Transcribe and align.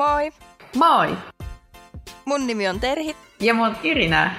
Moi! 0.00 0.32
Moi! 0.76 1.16
Mun 2.24 2.46
nimi 2.46 2.68
on 2.68 2.80
Terhi. 2.80 3.16
Ja 3.40 3.54
mun 3.54 3.76
Irina. 3.82 4.30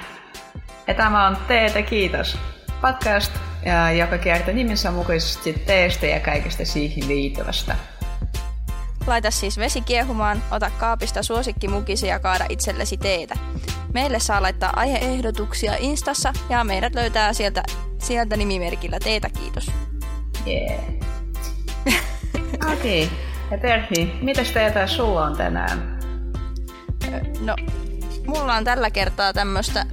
Ja 0.88 0.94
tämä 0.94 1.28
on 1.28 1.38
Teetä 1.48 1.82
kiitos. 1.82 2.38
Podcast, 2.82 3.32
joka 4.00 4.18
kertoo 4.18 4.54
nimensä 4.54 4.92
mukaisesti 4.92 5.54
teestä 5.54 6.05
ja 6.05 6.20
kaikesta 6.20 6.66
siihen 6.66 7.07
liittyvästä. 7.07 7.75
Laita 9.07 9.32
siis 9.32 9.57
vesi 9.57 9.82
kiehumaan, 9.82 10.43
ota 10.52 10.71
kaapista 10.79 11.24
suosikkimukisi 11.24 12.07
ja 12.07 12.20
kaada 12.20 12.46
itsellesi 12.50 12.98
teetä. 12.98 13.36
Meille 13.93 14.20
saa 14.20 14.41
laittaa 14.41 14.73
aiheehdotuksia 14.75 15.75
Instassa 15.80 16.34
ja 16.50 16.64
meidät 16.64 16.96
löytää 16.96 17.34
sieltä, 17.34 17.64
sieltä 18.00 18.38
nimimerkillä 18.38 19.00
Teetä 19.00 19.30
kiitos. 19.30 19.71
Yeah. 20.48 20.84
Okei. 22.73 23.06
Okay. 23.06 23.31
Ja 23.51 23.57
Terhi, 23.57 24.14
mitä 24.21 24.41
teetä 24.54 24.87
sulla 24.87 25.25
on 25.25 25.37
tänään? 25.37 26.00
No, 27.42 27.55
mulla 28.28 28.55
on 28.55 28.64
tällä 28.64 28.92
kertaa 28.92 29.33
tämmöistä 29.33 29.86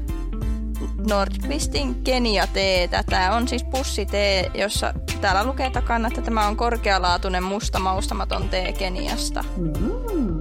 Nordqvistin 1.08 1.94
Kenia-teetä. 2.04 3.02
Tämä 3.02 3.36
on 3.36 3.48
siis 3.48 3.64
pussitee, 3.64 4.50
jossa 4.54 4.94
täällä 5.20 5.44
lukee 5.44 5.70
takana, 5.70 6.08
että 6.08 6.22
tämä 6.22 6.46
on 6.46 6.56
korkealaatuinen 6.56 7.42
musta 7.42 7.78
maustamaton 7.78 8.48
tee 8.48 8.72
Keniasta. 8.72 9.44
Mm. 9.56 10.40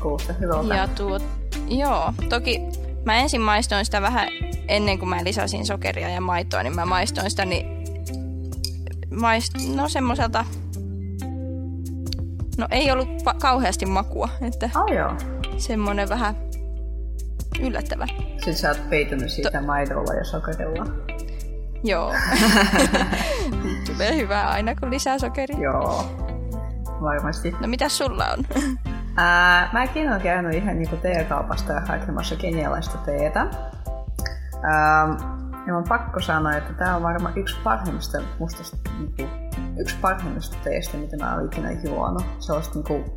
Kuulostaa 0.00 0.36
hyvältä. 0.40 0.74
Ja 0.74 0.88
tuo, 0.88 1.20
joo, 1.68 2.12
toki 2.28 2.60
mä 3.04 3.16
ensin 3.16 3.40
maistoin 3.40 3.84
sitä 3.84 4.02
vähän 4.02 4.28
ennen 4.68 4.98
kuin 4.98 5.08
mä 5.08 5.24
lisäsin 5.24 5.66
sokeria 5.66 6.08
ja 6.08 6.20
maitoa, 6.20 6.62
niin 6.62 6.74
mä 6.74 6.86
maistoin 6.86 7.30
sitä, 7.30 7.44
niin 7.44 7.84
maist, 9.14 9.52
no 9.74 9.88
semmoiselta, 9.88 10.44
no 12.62 12.68
ei 12.70 12.90
ollut 12.90 13.08
pa- 13.08 13.38
kauheasti 13.40 13.86
makua, 13.86 14.28
että 14.40 14.70
oh, 14.76 14.92
joo. 14.92 15.16
semmoinen 15.56 16.08
vähän 16.08 16.36
yllättävä. 17.60 18.06
Sitten 18.36 18.56
sä 18.56 18.68
oot 18.68 18.90
peitynyt 18.90 19.30
siitä 19.30 19.50
to- 19.50 19.66
maidolla 19.66 20.14
ja 20.14 20.24
sokerilla. 20.24 20.86
Joo. 21.84 22.14
Tulee 23.86 24.16
hyvää 24.16 24.50
aina, 24.50 24.74
kun 24.74 24.90
lisää 24.90 25.18
sokeria. 25.18 25.58
Joo, 25.58 26.04
varmasti. 27.00 27.54
No 27.60 27.68
mitä 27.68 27.88
sulla 27.88 28.26
on? 28.26 28.46
Ää, 29.16 29.70
mäkin 29.72 30.08
olen 30.08 30.20
käynyt 30.20 30.54
ihan 30.54 30.78
niinku 30.78 30.96
teekaupasta 30.96 31.72
ja 31.72 31.80
hakemassa 31.80 32.36
kenialaista 32.36 32.98
teetä. 32.98 33.46
Ää, 34.62 35.08
ja 35.66 35.76
on 35.76 35.84
pakko 35.88 36.20
sanoa, 36.20 36.56
että 36.56 36.72
tämä 36.72 36.96
on 36.96 37.02
varmaan 37.02 37.38
yksi 37.38 37.56
parhaimmista 37.64 38.18
mustasta, 38.38 38.76
niinku, 38.98 39.41
yksi 39.82 39.96
parhaimmista 40.00 40.56
teistä, 40.64 40.96
mitä 40.96 41.16
mä 41.16 41.34
olen 41.34 41.46
ikinä 41.46 41.70
juonut. 41.84 42.24
Se, 42.38 42.52
niinku, 42.74 43.16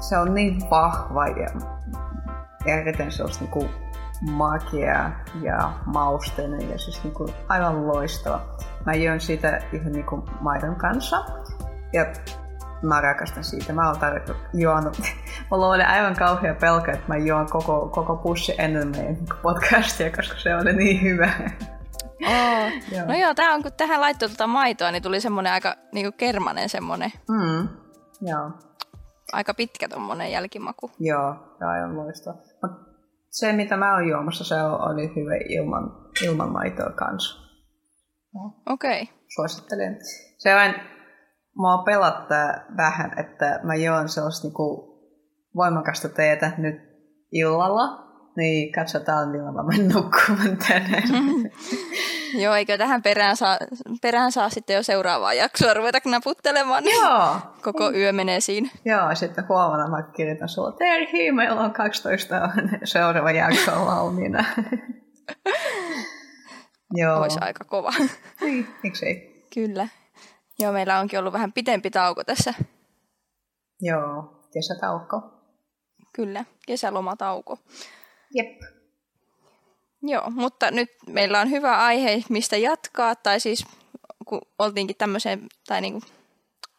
se 0.00 0.18
on 0.18 0.34
niin 0.34 0.70
vahva 0.70 1.26
ja 1.26 1.48
erittäin 2.66 3.12
sellaista 3.12 3.44
niinku, 3.44 3.70
magia 4.30 5.10
ja 5.42 5.72
mausteinen 5.86 6.70
ja 6.70 6.78
siis 6.78 7.04
niinku 7.04 7.28
aivan 7.48 7.88
loistava. 7.88 8.40
Mä 8.86 8.94
juon 8.94 9.20
sitä 9.20 9.60
ihan 9.72 9.92
niinku 9.92 10.24
maidon 10.40 10.76
kanssa 10.76 11.24
ja 11.92 12.06
mä 12.82 13.00
rakastan 13.00 13.44
siitä. 13.44 13.72
Mä 13.72 13.86
oon 13.86 13.98
tarjottu 13.98 14.32
juonut. 14.54 15.00
Mulla 15.50 15.66
oli 15.66 15.82
aivan 15.82 16.16
kauhea 16.16 16.54
pelko, 16.54 16.90
että 16.90 17.04
mä 17.08 17.16
juon 17.16 17.46
koko, 17.50 17.88
koko 17.88 18.16
pussi 18.16 18.54
ennen 18.58 18.88
meidän 18.88 19.16
podcastia, 19.42 20.10
koska 20.16 20.38
se 20.38 20.56
oli 20.56 20.72
niin 20.72 21.02
hyvä. 21.02 21.30
Oh. 22.26 22.72
joo. 22.96 23.06
No 23.06 23.14
joo, 23.14 23.34
tää 23.34 23.54
on, 23.54 23.62
kun 23.62 23.72
tähän 23.72 24.00
laittoi 24.00 24.28
tuota 24.28 24.46
maitoa, 24.46 24.90
niin 24.90 25.02
tuli 25.02 25.20
semmonen 25.20 25.52
aika 25.52 25.76
niinku 25.92 26.12
kermanen 26.16 26.68
semmonen. 26.68 27.12
Mm. 27.28 27.68
Joo. 28.28 28.50
Aika 29.32 29.54
pitkä 29.54 29.88
tommonen 29.88 30.32
jälkimaku. 30.32 30.90
Joo, 30.98 31.34
aivan 31.60 31.96
loistava. 31.96 32.36
Mut 32.62 32.90
se, 33.30 33.52
mitä 33.52 33.76
mä 33.76 33.94
oon 33.94 34.08
juomassa, 34.08 34.44
se 34.44 34.54
oli 34.62 35.12
hyvä 35.16 35.36
ilman, 35.48 35.92
ilman 36.24 36.52
maitoa 36.52 36.90
kanssa. 36.90 37.40
Okei. 38.66 39.02
Okay. 39.02 39.14
Suosittelen. 39.34 39.98
Se 40.38 40.54
on, 40.54 40.74
mua 41.56 41.82
pelottaa 41.82 42.54
vähän, 42.76 43.18
että 43.18 43.60
mä 43.62 43.74
juon 43.74 44.08
sellaista 44.08 44.46
niinku 44.46 44.90
voimakasta 45.56 46.08
teetä 46.08 46.52
nyt 46.58 46.76
illalla, 47.32 48.09
niin 48.36 48.72
katsotaan, 48.72 49.28
milloin 49.28 49.54
mä 49.54 49.62
menen 49.62 49.88
nukkumaan 49.88 50.56
tänään. 50.68 51.04
Joo, 52.42 52.54
eikö 52.54 52.78
tähän 52.78 53.02
perään 53.02 53.36
saa, 53.36 53.58
perään 54.02 54.32
saa 54.32 54.50
sitten 54.50 54.76
jo 54.76 54.82
seuraavaa 54.82 55.34
jaksoa 55.34 55.74
ruveta 55.74 55.98
naputtelemaan, 56.04 56.84
niin 56.84 57.00
Joo. 57.00 57.36
koko 57.64 57.92
yö 57.92 58.12
menee 58.12 58.40
siinä. 58.40 58.68
Joo, 58.84 59.14
sitten 59.14 59.48
huomenna 59.48 59.88
mä 59.88 60.02
kirjoitan 60.02 60.48
sulla, 60.48 60.72
Terhi, 60.72 61.32
meillä 61.32 61.60
on 61.60 61.72
12 61.72 62.50
seuraava 62.84 63.30
jakso 63.30 63.70
valmiina. 63.72 64.44
Joo. 66.94 67.20
Olisi 67.22 67.38
aika 67.40 67.64
kova. 67.64 67.92
Niin, 68.40 68.66
miksei? 68.82 69.44
Kyllä. 69.54 69.88
Joo, 70.58 70.72
meillä 70.72 71.00
onkin 71.00 71.18
ollut 71.18 71.32
vähän 71.32 71.52
pitempi 71.52 71.90
tauko 71.90 72.24
tässä. 72.24 72.54
Joo, 73.80 74.40
kesätauko. 74.52 75.22
Kyllä, 76.12 76.44
kesälomatauko. 76.66 77.58
Jep. 78.34 78.60
Joo, 80.02 80.30
mutta 80.30 80.70
nyt 80.70 80.88
meillä 81.06 81.40
on 81.40 81.50
hyvä 81.50 81.78
aihe, 81.78 82.22
mistä 82.28 82.56
jatkaa, 82.56 83.14
tai 83.14 83.40
siis 83.40 83.66
kun 84.26 84.40
oltiinkin 84.58 84.96
tämmöiseen, 84.96 85.48
tai 85.66 85.80
niin 85.80 85.92
kuin, 85.92 86.02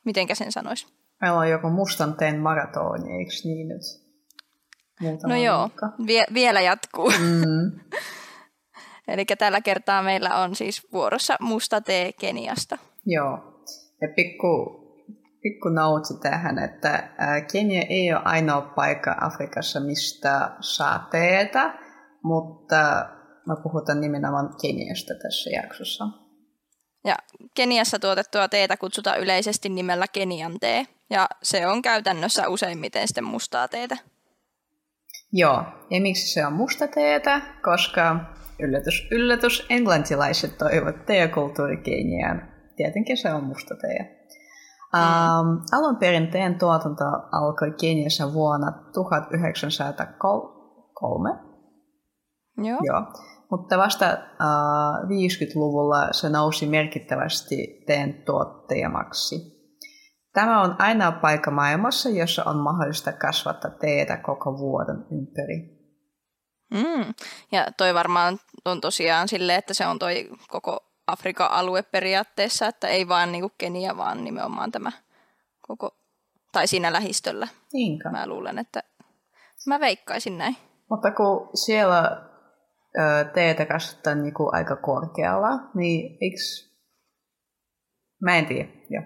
mitenkä 0.06 0.36
sen 0.36 0.52
sanoisi? 0.52 0.88
Meillä 1.22 1.38
on 1.38 1.50
joku 1.50 1.70
mustan 1.70 2.14
teen 2.18 2.40
maratoni, 2.40 3.18
eikö 3.18 3.32
niin 3.44 3.68
nyt? 3.68 3.82
Muutama 5.02 5.34
no 5.34 5.42
joo, 5.42 5.70
vie, 6.08 6.26
vielä 6.34 6.62
jatkuu. 6.62 7.12
Mm. 7.20 7.80
Eli 9.08 9.26
tällä 9.26 9.62
kertaa 9.62 10.04
meillä 10.04 10.36
on 10.36 10.56
siis 10.56 10.88
vuorossa 10.94 11.36
musta 11.40 11.82
tee 11.82 12.12
Keniasta. 12.14 12.78
Joo, 13.06 13.64
ja 14.02 14.08
pikku, 14.16 14.81
pikku 15.44 15.70
noutsi 15.70 16.14
tähän, 16.22 16.60
että 16.60 17.10
Kenia 17.52 17.82
ei 17.90 18.14
ole 18.14 18.22
ainoa 18.26 18.62
paikka 18.62 19.16
Afrikassa, 19.22 19.80
mistä 19.80 20.52
saa 20.60 21.08
teetä, 21.12 21.74
mutta 22.24 23.06
mä 23.48 23.56
puhutaan 23.64 24.02
nimenomaan 24.02 24.50
Keniasta 24.62 25.14
tässä 25.24 25.50
jaksossa. 25.50 26.06
Ja 27.06 27.16
Keniassa 27.56 28.00
tuotettua 28.00 28.48
teetä 28.48 28.78
kutsutaan 28.78 29.20
yleisesti 29.20 29.70
nimellä 29.70 30.06
Kenian 30.08 30.60
tee, 30.60 30.86
ja 31.10 31.28
se 31.44 31.68
on 31.68 31.82
käytännössä 31.82 32.48
useimmiten 32.48 33.08
sitten 33.08 33.24
mustaa 33.24 33.68
teetä. 33.68 33.98
Joo, 35.34 35.64
ja 35.90 36.02
miksi 36.02 36.34
se 36.34 36.46
on 36.46 36.54
musta 36.54 36.88
teetä? 36.88 37.42
Koska 37.64 38.16
yllätys, 38.60 39.08
yllätys, 39.12 39.66
englantilaiset 39.70 40.58
toivat 40.58 41.06
teekulttuuri 41.06 41.78
Keniaan. 41.78 42.52
Tietenkin 42.76 43.18
se 43.18 43.34
on 43.34 43.44
musta 43.44 43.76
tee. 43.76 44.21
Um, 44.94 45.62
alun 45.72 45.98
perin 45.98 46.32
teen 46.32 46.60
tuotanto 46.60 47.04
alkoi 47.32 47.74
Keniassa 47.82 48.34
vuonna 48.34 48.72
1903. 48.94 51.30
Joo. 52.58 52.80
Joo. 52.84 53.04
Mutta 53.52 53.78
vasta 53.78 54.06
uh, 54.06 55.10
50-luvulla 55.10 56.08
se 56.12 56.30
nousi 56.30 56.68
merkittävästi 56.68 57.84
teen 57.88 58.24
tuottajamaksi. 58.26 59.62
Tämä 60.34 60.62
on 60.62 60.76
aina 60.80 61.12
paikka 61.12 61.52
maailmassa, 61.52 62.10
jossa 62.10 62.44
on 62.44 62.58
mahdollista 62.58 63.12
kasvattaa 63.12 63.72
teetä 63.72 64.18
koko 64.18 64.58
vuoden 64.58 65.06
ympäri. 65.12 65.82
Mm. 66.74 67.14
Ja 67.52 67.68
toi 67.78 67.94
varmaan 67.94 68.40
on 68.66 68.82
tosiaan 68.82 69.28
silleen, 69.28 69.60
että 69.60 69.74
se 69.74 69.88
on 69.88 70.00
toi 70.00 70.30
koko 70.48 70.91
Afrikan 71.12 71.52
alue 71.52 71.84
periaatteessa, 71.84 72.68
että 72.68 72.88
ei 72.88 73.08
vaan 73.08 73.32
niinku 73.32 73.52
Kenia, 73.58 73.98
vaan 73.98 74.24
nimenomaan 74.24 74.72
tämä 74.72 74.92
koko, 75.62 75.96
tai 76.52 76.68
siinä 76.68 76.94
lähistöllä. 76.94 77.48
Niinkö? 77.74 78.10
Mä 78.10 78.28
luulen, 78.28 78.60
että 78.60 78.84
mä 79.68 79.80
veikkaisin 79.80 80.38
näin. 80.38 80.58
Mutta 80.90 81.12
kun 81.12 81.50
siellä 81.54 82.22
teetä 83.34 83.66
kasvattaa 83.66 84.16
niinku 84.16 84.50
aika 84.54 84.76
korkealla, 84.76 85.50
niin 85.76 86.18
eikö... 86.22 86.38
Mä 88.22 88.38
en 88.38 88.46
tiedä, 88.46 88.70
joo. 88.90 89.04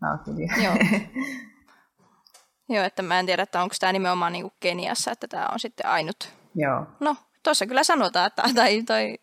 Mä 0.00 0.18
Joo. 0.64 0.74
Joo, 2.68 2.84
että 2.84 3.02
mä 3.02 3.18
en 3.18 3.26
tiedä, 3.26 3.42
että 3.42 3.62
onko 3.62 3.74
tämä 3.80 3.92
nimenomaan 3.92 4.32
niinku 4.32 4.52
Keniassa, 4.60 5.10
että 5.10 5.28
tämä 5.28 5.48
on 5.52 5.60
sitten 5.60 5.86
ainut. 5.86 6.32
Joo. 6.54 6.86
No, 7.00 7.16
tuossa 7.42 7.66
kyllä 7.66 7.84
sanotaan, 7.84 8.26
että 8.26 8.42
tai 8.54 8.82
toi, 8.82 9.18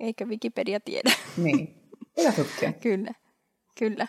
eikö 0.00 0.24
Wikipedia 0.24 0.80
tiedä. 0.80 1.12
Niin, 1.36 1.74
hyvä 2.16 2.32
tutkia. 2.32 2.72
kyllä, 2.82 3.10
kyllä. 3.78 4.06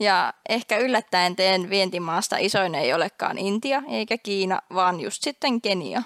Ja 0.00 0.34
ehkä 0.48 0.78
yllättäen 0.78 1.36
teen 1.36 1.70
vientimaasta 1.70 2.36
isoin 2.38 2.74
ei 2.74 2.92
olekaan 2.92 3.38
Intia 3.38 3.82
eikä 3.88 4.18
Kiina, 4.18 4.62
vaan 4.74 5.00
just 5.00 5.22
sitten 5.22 5.60
Kenia. 5.60 6.02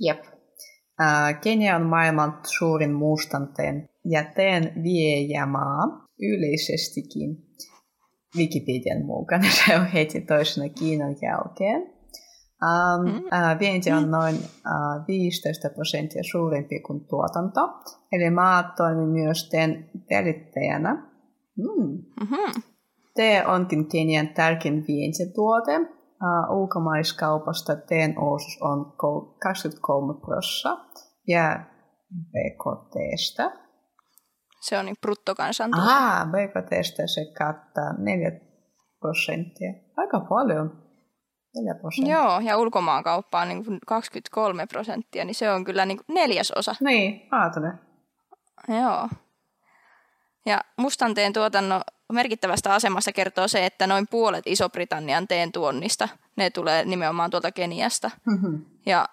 Jep. 0.00 0.20
Uh, 0.20 1.40
Kenia 1.42 1.76
on 1.76 1.86
maailman 1.86 2.40
suurin 2.58 2.92
mustanteen 2.92 3.88
ja 4.04 4.24
teen 4.24 4.72
viejämaa 4.82 6.06
yleisestikin. 6.20 7.36
Wikipedian 8.36 9.04
mukana 9.04 9.50
se 9.66 9.76
on 9.76 9.86
heti 9.86 10.20
toisena 10.20 10.68
Kiinan 10.68 11.16
jälkeen. 11.22 11.99
Um, 12.62 13.10
mm. 13.10 13.16
uh, 13.16 13.58
vienti 13.58 13.92
on 13.92 14.10
noin 14.10 14.34
uh, 14.36 15.06
15 15.08 15.70
prosenttia 15.74 16.22
suurempi 16.30 16.80
kuin 16.80 17.06
tuotanto. 17.06 17.60
Eli 18.12 18.30
maa 18.30 18.62
toimii 18.62 19.06
myös 19.06 19.48
teen 19.48 19.90
välittäjänä. 20.10 20.94
Mm. 21.56 22.04
Mm-hmm. 22.20 22.62
Tee 23.14 23.46
onkin 23.46 23.88
Kenian 23.88 24.28
tärkein 24.28 24.84
vientituote. 24.88 25.76
Uh, 25.78 26.60
ulkomaiskaupasta 26.60 27.76
teen 27.76 28.18
osuus 28.18 28.58
on 28.60 28.92
23 29.42 30.14
prosenttia 30.20 31.10
ja 31.28 31.64
BKTstä. 32.32 33.52
Se 34.60 34.78
on 34.78 34.84
niin 34.84 34.96
bruttokansantuote. 35.00 35.86
Ah, 35.90 36.28
BKTstä 36.28 37.06
se 37.06 37.20
kattaa 37.38 37.92
4 37.98 38.30
prosenttia. 39.00 39.72
Aika 39.96 40.20
paljon. 40.20 40.89
4 41.56 41.74
prosenttia. 41.74 42.16
Joo, 42.16 42.40
ja 42.40 42.56
ulkomaankauppa 42.56 43.40
on 43.40 43.48
niin 43.48 43.64
23 43.86 44.66
prosenttia, 44.66 45.24
niin 45.24 45.34
se 45.34 45.50
on 45.50 45.64
kyllä 45.64 45.86
niin 45.86 46.00
neljäsosa. 46.08 46.74
Niin, 46.80 47.28
ajattelen. 47.30 47.80
Joo. 48.68 49.08
Ja 50.46 50.60
mustanteen 50.76 51.32
tuotannon 51.32 51.80
merkittävästä 52.12 52.74
asemasta 52.74 53.12
kertoo 53.12 53.48
se, 53.48 53.66
että 53.66 53.86
noin 53.86 54.06
puolet 54.10 54.46
Iso-Britannian 54.46 55.28
teen 55.28 55.52
tuonnista, 55.52 56.08
ne 56.36 56.50
tulee 56.50 56.84
nimenomaan 56.84 57.30
tuolta 57.30 57.52
Keniasta. 57.52 58.10
Mm-hmm. 58.26 58.64
Ja 58.86 59.08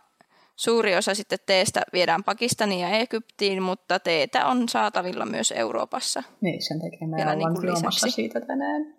suuri 0.55 0.95
osa 0.95 1.15
sitten 1.15 1.39
teestä 1.45 1.81
viedään 1.93 2.23
Pakistaniin 2.23 2.81
ja 2.81 2.89
Egyptiin, 2.89 3.63
mutta 3.63 3.99
teetä 3.99 4.45
on 4.45 4.69
saatavilla 4.69 5.25
myös 5.25 5.53
Euroopassa. 5.57 6.23
Niin, 6.41 6.61
sen 6.61 6.79
takia 6.81 7.07
me 7.07 7.15
ollaan 7.15 7.37
niin 7.39 8.11
siitä 8.11 8.41
tänään. 8.41 8.95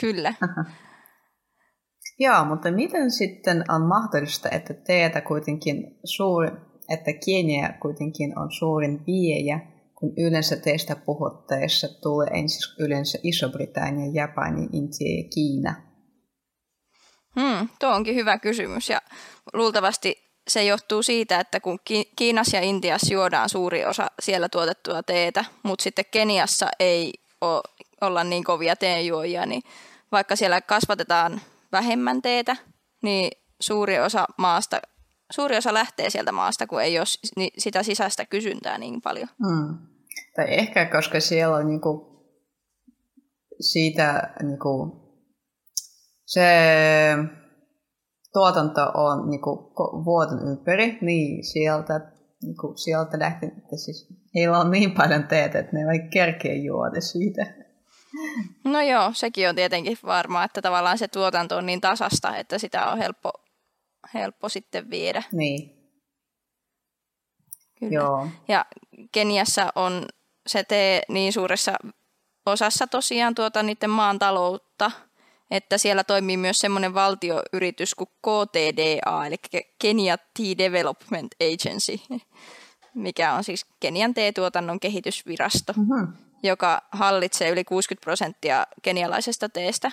Kyllä. 0.00 0.34
Joo, 2.22 2.44
mutta 2.44 2.70
miten 2.70 3.10
sitten 3.10 3.64
on 3.68 3.82
mahdollista, 3.82 4.48
että 4.50 4.74
teetä 4.74 5.20
kuitenkin 5.20 5.98
suuri, 6.04 6.48
että 6.88 7.12
Kenia 7.26 7.72
kuitenkin 7.80 8.38
on 8.38 8.52
suurin 8.52 9.06
viejä, 9.06 9.60
kun 9.94 10.12
yleensä 10.18 10.56
teistä 10.56 10.96
puhuttaessa 10.96 11.88
tulee 12.02 12.28
ensin 12.32 12.74
yleensä 12.78 13.18
Iso-Britannia, 13.22 14.10
Japani, 14.12 14.68
Intia 14.72 15.22
ja 15.22 15.28
Kiina? 15.34 15.74
Hmm, 17.40 17.68
tuo 17.80 17.90
onkin 17.90 18.14
hyvä 18.14 18.38
kysymys 18.38 18.90
ja 18.90 19.00
luultavasti 19.52 20.16
se 20.48 20.64
johtuu 20.64 21.02
siitä, 21.02 21.40
että 21.40 21.60
kun 21.60 21.78
Kiinassa 22.16 22.56
ja 22.56 22.62
Intiassa 22.62 23.14
juodaan 23.14 23.48
suuri 23.48 23.84
osa 23.84 24.10
siellä 24.20 24.48
tuotettua 24.48 25.02
teetä, 25.02 25.44
mutta 25.62 25.82
sitten 25.82 26.04
Keniassa 26.10 26.68
ei 26.80 27.12
ole, 27.40 27.62
olla 28.00 28.24
niin 28.24 28.44
kovia 28.44 28.76
teenjuojia, 28.76 29.46
niin 29.46 29.62
vaikka 30.12 30.36
siellä 30.36 30.60
kasvatetaan 30.60 31.40
vähemmän 31.72 32.22
teetä, 32.22 32.56
niin 33.02 33.30
suuri 33.60 34.00
osa 34.00 34.24
maasta 34.38 34.80
suuri 35.32 35.56
osa 35.56 35.74
lähtee 35.74 36.10
sieltä 36.10 36.32
maasta, 36.32 36.66
kun 36.66 36.82
ei 36.82 36.98
ole 36.98 37.06
sitä 37.58 37.82
sisäistä 37.82 38.24
kysyntää 38.26 38.78
niin 38.78 39.02
paljon. 39.02 39.28
Hmm. 39.46 39.78
Tai 40.36 40.46
ehkä 40.48 40.86
koska 40.86 41.20
siellä 41.20 41.56
on 41.56 41.66
niinku 41.66 42.12
siitä 43.60 44.34
niinku 44.42 45.02
se 46.26 46.48
tuotanto 48.32 48.80
on 48.94 49.30
niinku 49.30 49.74
vuoden 50.04 50.48
ympäri, 50.48 50.98
niin 51.00 51.44
sieltä, 51.44 52.12
niinku 52.42 52.76
sieltä 52.76 53.18
lähtee, 53.18 53.48
että 53.48 53.76
siis 53.76 54.08
heillä 54.34 54.58
on 54.58 54.70
niin 54.70 54.92
paljon 54.92 55.24
teetä, 55.24 55.58
että 55.58 55.76
ne 55.76 55.92
ei 55.92 56.08
kerkeä 56.08 56.54
juoda 56.54 57.00
siitä. 57.00 57.61
No 58.64 58.80
joo, 58.80 59.10
sekin 59.14 59.48
on 59.48 59.54
tietenkin 59.54 59.98
varmaa, 60.04 60.44
että 60.44 60.62
tavallaan 60.62 60.98
se 60.98 61.08
tuotanto 61.08 61.56
on 61.56 61.66
niin 61.66 61.80
tasasta, 61.80 62.36
että 62.36 62.58
sitä 62.58 62.86
on 62.86 62.98
helppo, 62.98 63.32
helppo 64.14 64.48
sitten 64.48 64.90
viedä. 64.90 65.22
Niin. 65.32 65.82
Kyllä. 67.78 67.94
Joo. 67.94 68.28
Ja 68.48 68.66
Keniassa 69.12 69.72
on 69.74 70.06
se 70.46 70.64
tee 70.64 71.02
niin 71.08 71.32
suuressa 71.32 71.72
osassa 72.46 72.86
tosiaan 72.86 73.34
tuota 73.34 73.62
niiden 73.62 73.90
maan 73.90 74.18
taloutta, 74.18 74.90
että 75.50 75.78
siellä 75.78 76.04
toimii 76.04 76.36
myös 76.36 76.58
semmoinen 76.58 76.94
valtioyritys 76.94 77.94
kuin 77.94 78.08
KTDA, 78.08 79.26
eli 79.26 79.36
Kenya 79.78 80.16
Tea 80.18 80.58
Development 80.58 81.34
Agency, 81.40 82.20
mikä 82.94 83.32
on 83.34 83.44
siis 83.44 83.66
Kenian 83.80 84.14
teetuotannon 84.14 84.80
kehitysvirasto. 84.80 85.72
Mm-hmm 85.76 86.31
joka 86.42 86.82
hallitsee 86.92 87.50
yli 87.50 87.64
60 87.64 88.04
prosenttia 88.04 88.66
kenialaisesta 88.82 89.48
teestä. 89.48 89.90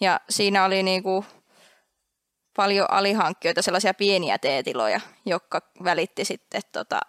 Ja 0.00 0.20
siinä 0.30 0.64
oli 0.64 0.82
niinku 0.82 1.24
paljon 2.56 2.90
alihankkijoita, 2.90 3.62
sellaisia 3.62 3.94
pieniä 3.94 4.38
teetiloja, 4.38 5.00
jotka 5.26 5.60
välitti 5.84 6.24
sitten 6.24 6.62
tota, 6.72 7.00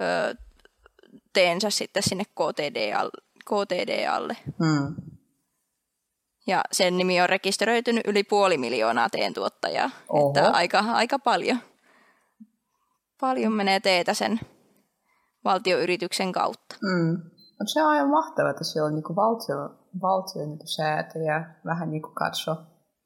ö, 0.00 0.34
teensä 1.32 1.70
sitten 1.70 2.02
sinne 2.02 2.24
KTDAlle. 3.44 4.36
Hmm. 4.58 4.94
Ja 6.46 6.64
sen 6.72 6.96
nimi 6.96 7.20
on 7.20 7.28
rekisteröitynyt 7.28 8.06
yli 8.06 8.24
puoli 8.24 8.58
miljoonaa 8.58 9.10
teen 9.10 9.34
tuottajaa. 9.34 9.90
Että 10.28 10.50
aika, 10.50 10.78
aika 10.78 11.18
paljon. 11.18 11.58
Paljon 13.20 13.52
menee 13.52 13.80
teetä 13.80 14.14
sen 14.14 14.40
valtioyrityksen 15.44 16.32
kautta. 16.32 16.76
Mm. 16.82 17.12
Mutta 17.60 17.72
se 17.72 17.82
on 17.82 17.90
aivan 17.90 18.10
mahtavaa, 18.10 18.50
että 18.50 18.64
siellä 18.64 18.86
on 18.86 18.94
niinku 18.94 19.16
valtio, 19.16 19.56
valtio 20.02 20.46
niinku 20.46 20.66
säätäjä 20.66 21.54
vähän 21.64 21.90
niinku 21.90 22.08
katso 22.08 22.56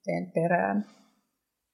teen 0.04 0.32
perään. 0.34 0.86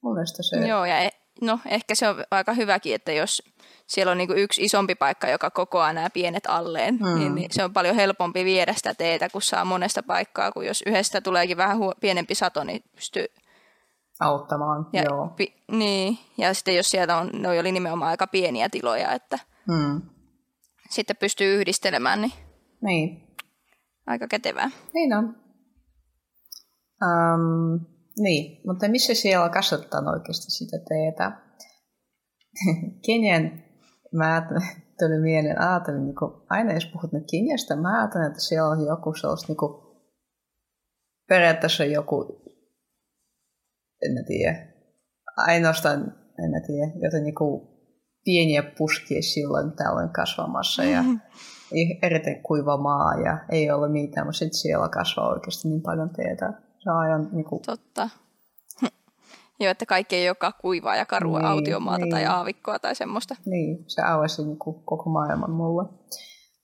Mun 0.03 0.17
se... 0.25 0.67
Joo, 0.67 0.85
ja 0.85 0.99
e- 0.99 1.09
no, 1.41 1.59
ehkä 1.65 1.95
se 1.95 2.09
on 2.09 2.15
aika 2.31 2.53
hyväkin, 2.53 2.95
että 2.95 3.11
jos 3.11 3.43
siellä 3.87 4.11
on 4.11 4.17
niinku 4.17 4.33
yksi 4.33 4.63
isompi 4.63 4.95
paikka, 4.95 5.27
joka 5.27 5.49
kokoaa 5.49 5.93
nämä 5.93 6.09
pienet 6.09 6.43
alleen, 6.47 6.95
mm. 6.95 7.19
niin, 7.19 7.35
niin 7.35 7.51
se 7.51 7.63
on 7.63 7.73
paljon 7.73 7.95
helpompi 7.95 8.45
viedä 8.45 8.73
sitä 8.73 8.93
teetä, 8.93 9.29
kun 9.29 9.41
saa 9.41 9.65
monesta 9.65 10.03
paikkaa, 10.03 10.51
kun 10.51 10.65
jos 10.65 10.83
yhdestä 10.85 11.21
tuleekin 11.21 11.57
vähän 11.57 11.77
huo- 11.77 11.95
pienempi 11.99 12.35
sato, 12.35 12.63
niin 12.63 12.83
pystyy 12.95 13.25
auttamaan. 14.19 14.87
Ja, 14.93 15.03
joo. 15.03 15.27
Pi- 15.27 15.63
niin, 15.71 16.17
ja 16.37 16.53
sitten 16.53 16.75
jos 16.75 16.89
siellä 16.89 17.17
on, 17.17 17.29
ne 17.33 17.59
oli 17.59 17.71
nimenomaan 17.71 18.11
aika 18.11 18.27
pieniä 18.27 18.69
tiloja, 18.69 19.11
että 19.11 19.39
mm 19.67 20.01
sitten 20.91 21.17
pystyy 21.17 21.55
yhdistelemään, 21.55 22.21
niin, 22.21 22.33
niin. 22.81 23.27
aika 24.07 24.27
kätevää. 24.27 24.69
Niin 24.93 25.13
on. 25.13 25.25
Um, 27.01 27.85
niin, 28.19 28.61
mutta 28.65 28.87
missä 28.87 29.13
siellä 29.13 29.49
kasvattaa 29.49 30.11
oikeasti 30.11 30.51
sitä 30.51 30.77
teetä? 30.89 31.31
Kenian, 33.05 33.63
mä 34.11 34.47
tuli 34.99 35.19
mieleen, 35.21 35.61
ajattelin, 35.61 36.05
niin 36.05 36.15
aina 36.49 36.73
jos 36.73 36.85
puhut 36.85 37.11
nyt 37.11 37.23
Keniasta, 37.31 37.75
mä 37.75 37.99
ajattelen, 37.99 38.27
että 38.27 38.39
siellä 38.39 38.69
on 38.69 38.85
joku 38.85 39.13
sellaista, 39.13 39.47
niin 39.47 39.57
kuin, 39.57 39.91
periaatteessa 41.27 41.85
joku, 41.85 42.41
en 44.01 44.25
tiedä, 44.27 44.67
ainoastaan, 45.37 46.01
en 46.43 46.63
tiedä, 46.67 46.91
joten 47.01 47.23
niin 47.23 47.35
kuin, 47.35 47.70
pieniä 48.23 48.63
puskia 48.77 49.21
silloin 49.21 49.71
tällöin 49.71 50.09
kasvamassa 50.09 50.83
ja 50.83 51.01
mm-hmm. 51.03 51.19
erittäin 52.01 52.43
kuiva 52.43 52.77
maa 52.77 53.13
ja 53.25 53.37
ei 53.49 53.71
ole 53.71 53.89
mitään, 53.89 54.27
mutta 54.27 54.37
sitten 54.39 54.59
siellä 54.59 54.89
kasvaa 54.89 55.29
oikeasti 55.29 55.67
niin 55.67 55.81
paljon 55.81 56.09
teetä. 56.09 56.53
Se 56.79 56.91
on 56.91 56.97
aivan 56.97 57.29
niin 57.31 57.45
kuin... 57.45 57.61
Totta. 57.61 58.09
Joo, 59.59 59.71
että 59.71 59.85
kaikki 59.85 60.15
ei 60.15 60.29
olekaan 60.29 60.53
kuivaa 60.61 60.95
ja 60.95 61.05
karua 61.05 61.39
niin, 61.39 61.47
autiomaata 61.47 62.05
niin. 62.05 62.11
tai 62.11 62.25
aavikkoa 62.25 62.79
tai 62.79 62.95
semmoista. 62.95 63.35
Niin, 63.45 63.83
se 63.87 64.01
avasi 64.01 64.45
niin 64.45 64.59
kuin 64.59 64.83
koko 64.85 65.09
maailman 65.09 65.51
mulle. 65.51 65.83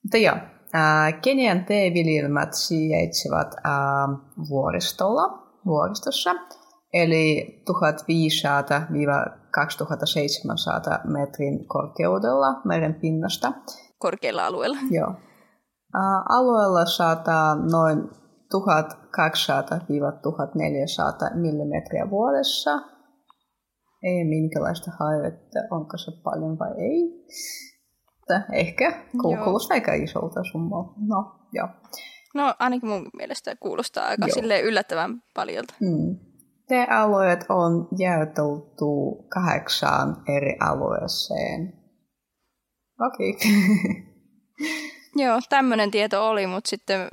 Mutta 0.04 0.18
joo, 0.18 0.36
äh, 0.76 1.22
Kenian 1.22 1.66
teeviljelmät 1.66 2.54
sijaitsevat 2.54 3.56
äh, 3.56 4.20
vuoristolla, 4.50 5.48
vuoristossa, 5.66 6.32
eli 7.04 7.62
1500 7.66 8.82
2700 9.52 11.00
metrin 11.04 11.68
korkeudella 11.68 12.62
meren 12.66 12.96
pinnasta. 12.96 13.54
Korkealla 14.00 14.46
alueella. 14.46 14.78
Joo. 14.92 15.14
Alueella 16.30 16.86
saattaa 16.86 17.56
noin 17.56 18.04
1200-1400 18.04 18.10
millimetriä 21.36 22.10
vuodessa. 22.10 22.72
Ei 24.04 24.26
minkälaista 24.26 24.92
haivetta, 25.00 25.60
onko 25.72 25.98
se 25.98 26.12
paljon 26.24 26.60
vai 26.60 26.72
ei. 26.78 27.26
Ehkä 28.54 29.06
kuulostaa 29.22 29.76
aika 29.76 29.94
isolta 29.94 30.44
summaa. 30.52 30.94
No, 31.08 31.36
joo. 31.54 31.68
No 32.36 32.56
ainakin 32.60 32.90
mun 32.90 33.10
mielestä 33.18 33.56
kuulostaa 33.60 34.08
aika 34.08 34.26
yllättävän 34.64 35.22
paljolta. 35.34 35.74
Mm. 35.82 36.18
Te 36.68 36.88
alueet 36.90 37.46
on 37.50 37.88
jaoteltu 37.98 39.14
kahdeksaan 39.30 40.24
eri 40.38 40.58
alueeseen. 40.60 41.74
Okei. 43.08 43.30
Okay. 43.30 43.52
Joo, 45.24 45.40
tämmöinen 45.50 45.92
tieto 45.92 46.28
oli, 46.28 46.48
mutta 46.48 46.70
sitten 46.70 47.08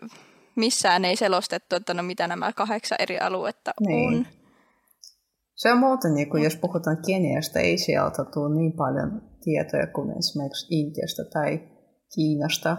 missään 0.57 1.05
ei 1.05 1.17
selostettu, 1.17 1.77
että 1.77 1.95
no 1.95 2.03
mitä 2.03 2.27
nämä 2.27 2.53
kahdeksan 2.53 2.99
eri 3.01 3.19
aluetta 3.19 3.71
niin. 3.81 4.19
on. 4.19 4.27
Se 5.55 5.73
on 5.73 5.79
muuten, 5.79 6.15
niin 6.15 6.31
kuin, 6.31 6.43
jos 6.43 6.57
puhutaan 6.57 6.97
Keniasta, 7.07 7.59
ei 7.59 7.79
sieltä 7.79 8.25
tule 8.35 8.55
niin 8.55 8.73
paljon 8.73 9.23
tietoja 9.45 9.87
kuin 9.87 10.19
esimerkiksi 10.19 10.67
Intiasta 10.71 11.23
tai 11.33 11.61
Kiinasta. 12.15 12.77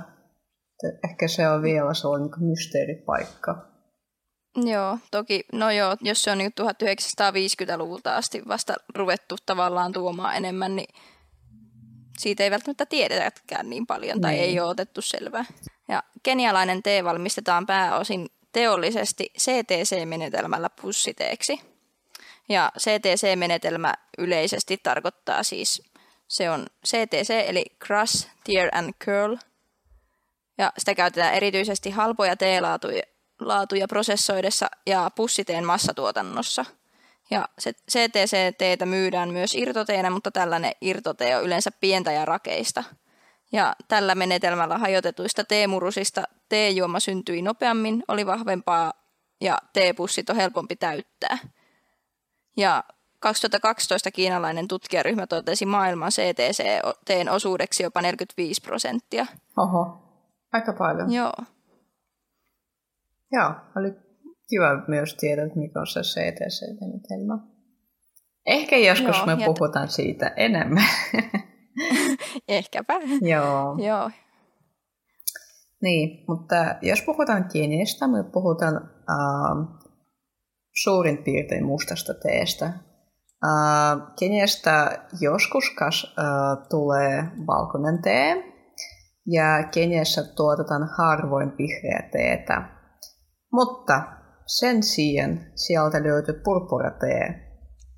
Ehkä 1.09 1.27
se 1.27 1.49
on 1.49 1.61
vielä 1.61 1.93
sellainen 1.93 2.29
niin 2.29 2.49
mysteeripaikka. 2.49 3.74
Joo, 4.55 4.97
toki, 5.11 5.43
no 5.53 5.71
joo, 5.71 5.97
jos 6.01 6.21
se 6.21 6.31
on 6.31 6.37
niin 6.37 6.53
1950-luvulta 6.61 8.15
asti 8.15 8.41
vasta 8.47 8.73
ruvettu 8.95 9.35
tavallaan 9.45 9.93
tuomaan 9.93 10.35
enemmän, 10.35 10.75
niin 10.75 10.95
siitä 12.17 12.43
ei 12.43 12.51
välttämättä 12.51 12.85
tiedetäkään 12.85 13.69
niin 13.69 13.87
paljon 13.87 14.21
tai 14.21 14.31
niin. 14.31 14.43
ei 14.43 14.59
ole 14.59 14.69
otettu 14.69 15.01
selvää. 15.01 15.45
Ja 15.87 16.03
kenialainen 16.23 16.83
tee 16.83 17.03
valmistetaan 17.03 17.65
pääosin 17.65 18.29
teollisesti 18.51 19.33
CTC-menetelmällä 19.39 20.69
pussiteeksi. 20.81 21.61
Ja 22.49 22.71
CTC-menetelmä 22.79 23.93
yleisesti 24.17 24.77
tarkoittaa 24.83 25.43
siis, 25.43 25.83
se 26.27 26.49
on 26.49 26.65
CTC 26.87 27.29
eli 27.47 27.65
Crush, 27.85 28.27
Tear 28.43 28.69
and 28.71 28.93
Curl. 29.05 29.35
Ja 30.57 30.73
sitä 30.77 30.95
käytetään 30.95 31.33
erityisesti 31.33 31.89
halpoja 31.89 32.37
teelaatuja 32.37 33.01
laatuja 33.39 33.87
prosessoidessa 33.87 34.67
ja 34.87 35.11
pussiteen 35.15 35.65
massatuotannossa. 35.65 36.65
Ja 37.29 37.49
se 37.59 37.73
CTC-teetä 37.91 38.85
myydään 38.85 39.29
myös 39.29 39.55
irtoteenä, 39.55 40.09
mutta 40.09 40.31
tällainen 40.31 40.71
irtotee 40.81 41.37
on 41.37 41.43
yleensä 41.43 41.71
pientä 41.71 42.11
ja 42.11 42.25
rakeista. 42.25 42.83
Ja 43.51 43.75
tällä 43.87 44.15
menetelmällä 44.15 44.77
hajotetuista 44.77 45.43
teemurusista 45.43 46.23
teejuoma 46.49 46.99
syntyi 46.99 47.41
nopeammin, 47.41 48.03
oli 48.07 48.25
vahvempaa 48.25 48.93
ja 49.41 49.57
teepussit 49.73 50.29
on 50.29 50.35
helpompi 50.35 50.75
täyttää. 50.75 51.37
Ja 52.57 52.83
2012 53.19 54.11
kiinalainen 54.11 54.67
tutkijaryhmä 54.67 55.27
totesi 55.27 55.65
maailman 55.65 56.11
CTC-teen 56.11 57.29
osuudeksi 57.29 57.83
jopa 57.83 58.01
45 58.01 58.61
prosenttia. 58.61 59.25
Oho, 59.57 59.97
aika 60.53 60.73
paljon. 60.73 61.13
Joo. 61.13 61.33
Joo, 63.31 63.51
oli 63.75 63.93
kiva 64.49 64.83
myös 64.87 65.15
tietää, 65.15 65.45
mikä 65.55 65.79
on 65.79 65.87
se 65.87 65.99
CTC-menetelmä. 66.01 67.55
Ehkä 68.45 68.77
joskus 68.77 69.17
Joo, 69.17 69.25
me 69.25 69.31
jat... 69.31 69.45
puhutaan 69.45 69.87
siitä 69.87 70.33
enemmän. 70.35 70.83
Ehkäpä. 72.47 72.93
Joo. 73.21 73.75
Joo. 73.87 74.11
Niin, 75.81 76.25
mutta 76.27 76.55
jos 76.81 77.01
puhutaan 77.01 77.45
Kiinistä, 77.53 78.07
me 78.07 78.23
puhutaan 78.23 78.75
äh, 79.09 79.79
suurin 80.83 81.17
piirtein 81.17 81.65
mustasta 81.65 82.13
teestä. 82.13 82.65
Äh, 82.65 84.13
Keniasta 84.19 84.91
joskus 85.21 85.69
kas, 85.69 86.15
äh, 86.19 86.67
tulee 86.69 87.23
valkoinen 87.47 88.01
tee, 88.01 88.55
ja 89.27 89.63
Keniassa 89.73 90.35
tuotetaan 90.35 90.89
harvoin 90.97 91.51
vihreä 91.57 92.09
teetä. 92.11 92.74
Mutta 93.55 94.03
sen 94.45 94.83
sijaan 94.83 95.39
sieltä 95.55 96.03
löytyy 96.03 96.41
purpuratee, 96.43 97.25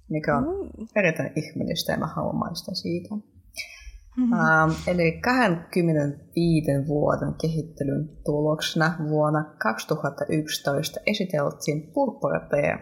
mikä 0.09 0.37
on 0.37 0.43
mm. 0.43 0.87
erittäin 0.95 1.31
ihmeellistä 1.35 1.91
ja 1.91 1.97
mä 1.97 2.07
haluan 2.07 2.35
maistaa 2.35 2.75
siitä. 2.75 3.15
Mm-hmm. 3.15 4.33
Um, 4.33 4.75
eli 4.87 5.11
25 5.11 6.71
vuoden 6.87 7.33
kehittelyn 7.41 8.09
tuloksena 8.25 8.95
vuonna 9.09 9.55
2011 9.63 10.99
esiteltiin 11.05 11.91
purpuratee, 11.93 12.75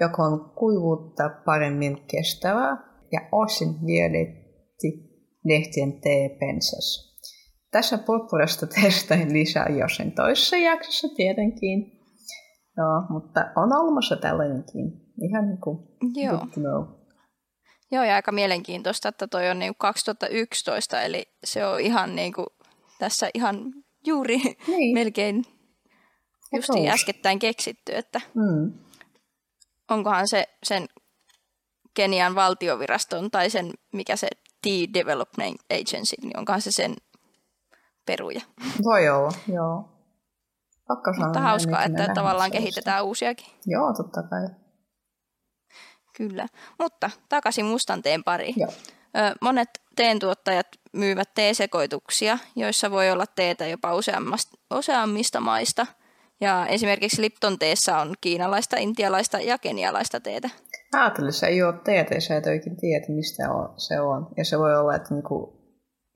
joka 0.00 0.22
on 0.22 0.50
kuivuutta 0.50 1.30
paremmin 1.44 1.96
kestävää 2.10 2.76
ja 3.12 3.20
osin 3.32 3.86
vieletti 3.86 4.90
lehtien 5.44 6.00
teepensas. 6.00 7.16
Tässä 7.70 7.98
purppurasta 7.98 8.66
testain 8.82 9.32
lisää 9.32 9.68
jossain 9.68 10.12
toisessa 10.12 10.56
jaksossa 10.56 11.08
tietenkin. 11.16 11.95
Joo, 12.76 13.06
mutta 13.08 13.40
on 13.56 13.72
olemassa 13.72 14.16
tällainenkin. 14.16 15.06
Ihan 15.22 15.46
niin 15.46 15.60
kuin 15.60 15.78
Joo. 16.14 16.38
good 16.38 16.48
to 16.54 16.60
know. 16.60 16.84
Joo, 17.90 18.04
ja 18.04 18.14
aika 18.14 18.32
mielenkiintoista, 18.32 19.08
että 19.08 19.26
toi 19.26 19.50
on 19.50 19.58
niin 19.58 19.72
kuin 19.72 19.78
2011, 19.78 21.02
eli 21.02 21.24
se 21.44 21.66
on 21.66 21.80
ihan 21.80 22.16
niin 22.16 22.32
kuin 22.32 22.46
tässä 22.98 23.30
ihan 23.34 23.72
juuri 24.06 24.36
niin. 24.68 24.94
melkein 24.94 25.44
just 26.56 26.68
äskettäin 26.88 27.38
keksitty, 27.38 27.92
että 27.94 28.20
mm. 28.34 28.72
onkohan 29.90 30.28
se 30.28 30.44
sen 30.62 30.86
Kenian 31.94 32.34
valtioviraston 32.34 33.30
tai 33.30 33.50
sen, 33.50 33.70
mikä 33.92 34.16
se 34.16 34.28
Tea 34.62 34.86
Development 34.94 35.60
Agency, 35.70 36.16
niin 36.22 36.38
onkohan 36.38 36.60
se 36.60 36.72
sen 36.72 36.96
peruja. 38.06 38.40
Voi 38.84 39.08
olla, 39.08 39.32
joo. 39.48 39.95
Pakko 40.88 41.12
sanoa, 41.12 41.26
Mutta 41.26 41.40
hauskaa, 41.40 41.84
että 41.84 42.08
tavallaan 42.14 42.50
kehitetään 42.50 43.04
uusiakin. 43.04 43.46
Joo, 43.66 43.92
totta 43.96 44.22
kai. 44.22 44.48
Kyllä. 46.16 46.46
Mutta 46.78 47.10
takaisin 47.28 47.64
mustanteen 47.64 48.24
pari. 48.24 48.54
Joo. 48.56 48.70
Monet 49.40 49.68
teentuottajat 49.96 50.66
myyvät 50.92 51.28
teesekoituksia, 51.34 52.38
joissa 52.56 52.90
voi 52.90 53.10
olla 53.10 53.24
teetä 53.26 53.66
jopa 53.66 53.94
useammista 54.74 55.40
maista. 55.40 55.86
Ja 56.40 56.66
esimerkiksi 56.66 57.22
Lipton 57.22 57.58
teessä 57.58 57.98
on 57.98 58.14
kiinalaista, 58.20 58.76
intialaista 58.76 59.40
ja 59.40 59.58
kenialaista 59.58 60.20
teetä. 60.20 60.50
Ajattelin, 60.92 61.28
että 61.28 61.40
se 61.40 61.46
ei 61.46 61.62
ole 61.62 61.74
teetä 61.84 62.14
ja 62.14 62.20
sä 62.20 62.36
et 62.36 62.46
oikein 62.46 62.76
tiedä, 62.76 63.06
mistä 63.08 63.44
se 63.76 64.00
on. 64.00 64.28
Ja 64.36 64.44
se 64.44 64.58
voi 64.58 64.76
olla, 64.76 64.94
että 64.94 65.14
niinku 65.14 65.62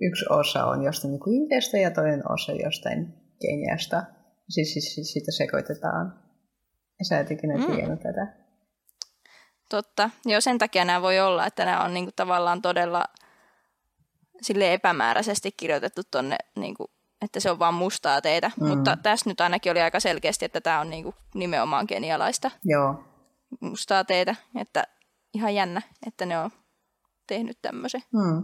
yksi 0.00 0.24
osa 0.30 0.64
on 0.64 0.82
jostain 0.82 1.10
niinku 1.10 1.30
Intiasta 1.30 1.76
ja 1.76 1.90
toinen 1.90 2.32
osa 2.32 2.52
jostain 2.52 3.14
Keniasta. 3.40 4.02
Siis, 4.50 4.72
siis, 4.72 4.94
siis 4.94 5.12
sitä 5.12 5.32
sekoitetaan. 5.32 6.22
Ja 6.98 7.04
sä 7.04 7.18
et 7.18 7.30
ikinä 7.30 7.56
mm. 7.56 7.66
tiennyt 7.66 8.00
tätä. 8.00 8.26
Totta. 9.70 10.10
Joo, 10.26 10.40
sen 10.40 10.58
takia 10.58 10.84
nämä 10.84 11.02
voi 11.02 11.20
olla, 11.20 11.46
että 11.46 11.64
nämä 11.64 11.84
on 11.84 11.94
niinku 11.94 12.10
tavallaan 12.16 12.62
todella 12.62 13.04
sille 14.42 14.74
epämääräisesti 14.74 15.52
kirjoitettu 15.56 16.02
tonne, 16.10 16.36
niinku, 16.56 16.90
että 17.22 17.40
se 17.40 17.50
on 17.50 17.58
vain 17.58 17.74
mustaa 17.74 18.22
teitä. 18.22 18.50
Mm. 18.60 18.68
Mutta 18.68 18.96
tässä 19.02 19.30
nyt 19.30 19.40
ainakin 19.40 19.72
oli 19.72 19.80
aika 19.80 20.00
selkeästi, 20.00 20.44
että 20.44 20.60
tämä 20.60 20.80
on 20.80 20.90
niinku 20.90 21.14
nimenomaan 21.34 21.86
kenialaista 21.86 22.50
Joo. 22.64 23.04
mustaa 23.60 24.04
teitä. 24.04 24.34
Että 24.60 24.84
ihan 25.34 25.54
jännä, 25.54 25.82
että 26.06 26.26
ne 26.26 26.38
on 26.38 26.50
tehnyt 27.26 27.58
tämmöisen. 27.62 28.02
Mm. 28.12 28.42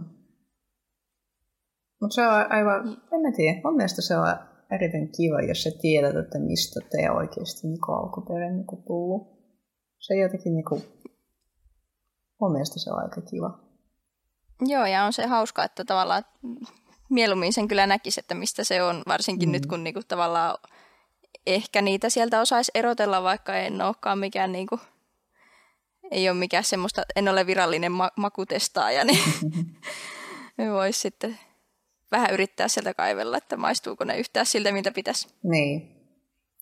Mutta 2.01 2.15
se 2.15 2.27
on 2.27 2.51
aivan, 2.51 2.89
en 2.89 3.21
mä 3.21 3.31
tiedä, 3.35 3.61
mun 3.63 3.75
mielestä 3.75 4.01
se 4.01 4.17
on 4.17 4.27
erittäin 4.71 5.11
kiva, 5.11 5.41
jos 5.41 5.63
sä 5.63 5.71
tiedät, 5.81 6.15
että 6.15 6.39
mistä 6.39 6.79
te 6.91 7.11
oikeasti 7.11 7.67
niin 7.67 7.79
alkuperin 7.87 8.55
niin 8.55 8.83
tullut. 8.87 9.37
Se 9.99 10.15
jotenkin 10.15 10.53
niin 10.53 10.65
kuin, 10.65 10.83
mun 12.41 12.51
mielestä 12.51 12.79
se 12.79 12.91
on 12.91 13.03
aika 13.03 13.21
kiva. 13.21 13.59
Joo, 14.61 14.85
ja 14.85 15.03
on 15.03 15.13
se 15.13 15.25
hauska, 15.25 15.63
että 15.63 15.85
tavallaan 15.85 16.23
mieluummin 17.09 17.53
sen 17.53 17.67
kyllä 17.67 17.87
näkisi, 17.87 18.19
että 18.19 18.35
mistä 18.35 18.63
se 18.63 18.83
on, 18.83 19.03
varsinkin 19.07 19.49
mm. 19.49 19.53
nyt 19.53 19.65
kun 19.65 19.83
niinku 19.83 20.01
tavallaan 20.07 20.57
ehkä 21.47 21.81
niitä 21.81 22.09
sieltä 22.09 22.41
osaisi 22.41 22.71
erotella, 22.75 23.23
vaikka 23.23 23.55
en 23.55 23.81
olekaan 23.81 24.19
mikään 24.19 24.51
niinku, 24.51 24.79
ei 26.11 26.29
ole 26.29 26.37
mikään 26.37 26.63
semmoista, 26.63 27.03
en 27.15 27.27
ole 27.27 27.45
virallinen 27.45 27.91
ma- 27.91 28.11
makutestaaja, 28.17 29.03
niin 29.03 29.19
voisi 30.73 30.99
sitten 30.99 31.39
vähän 32.11 32.33
yrittää 32.33 32.67
sieltä 32.67 32.93
kaivella, 32.93 33.37
että 33.37 33.57
maistuuko 33.57 34.03
ne 34.03 34.17
yhtään 34.17 34.45
siltä, 34.45 34.71
mitä 34.71 34.91
pitäisi. 34.91 35.27
Niin, 35.43 35.81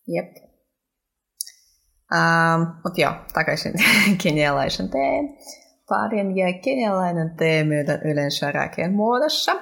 jep. 0.08 0.36
Ähm, 2.14 2.62
Mutta 2.84 3.02
joo, 3.02 3.14
takaisin 3.34 3.74
kenialaisen 4.24 4.90
teen. 4.90 5.38
Parin 5.90 6.38
ja 6.38 6.54
kenialainen 6.64 7.36
tee 7.38 7.64
myydään 7.64 8.02
yleensä 8.04 8.52
räkeen 8.52 8.94
muodossa. 8.94 9.56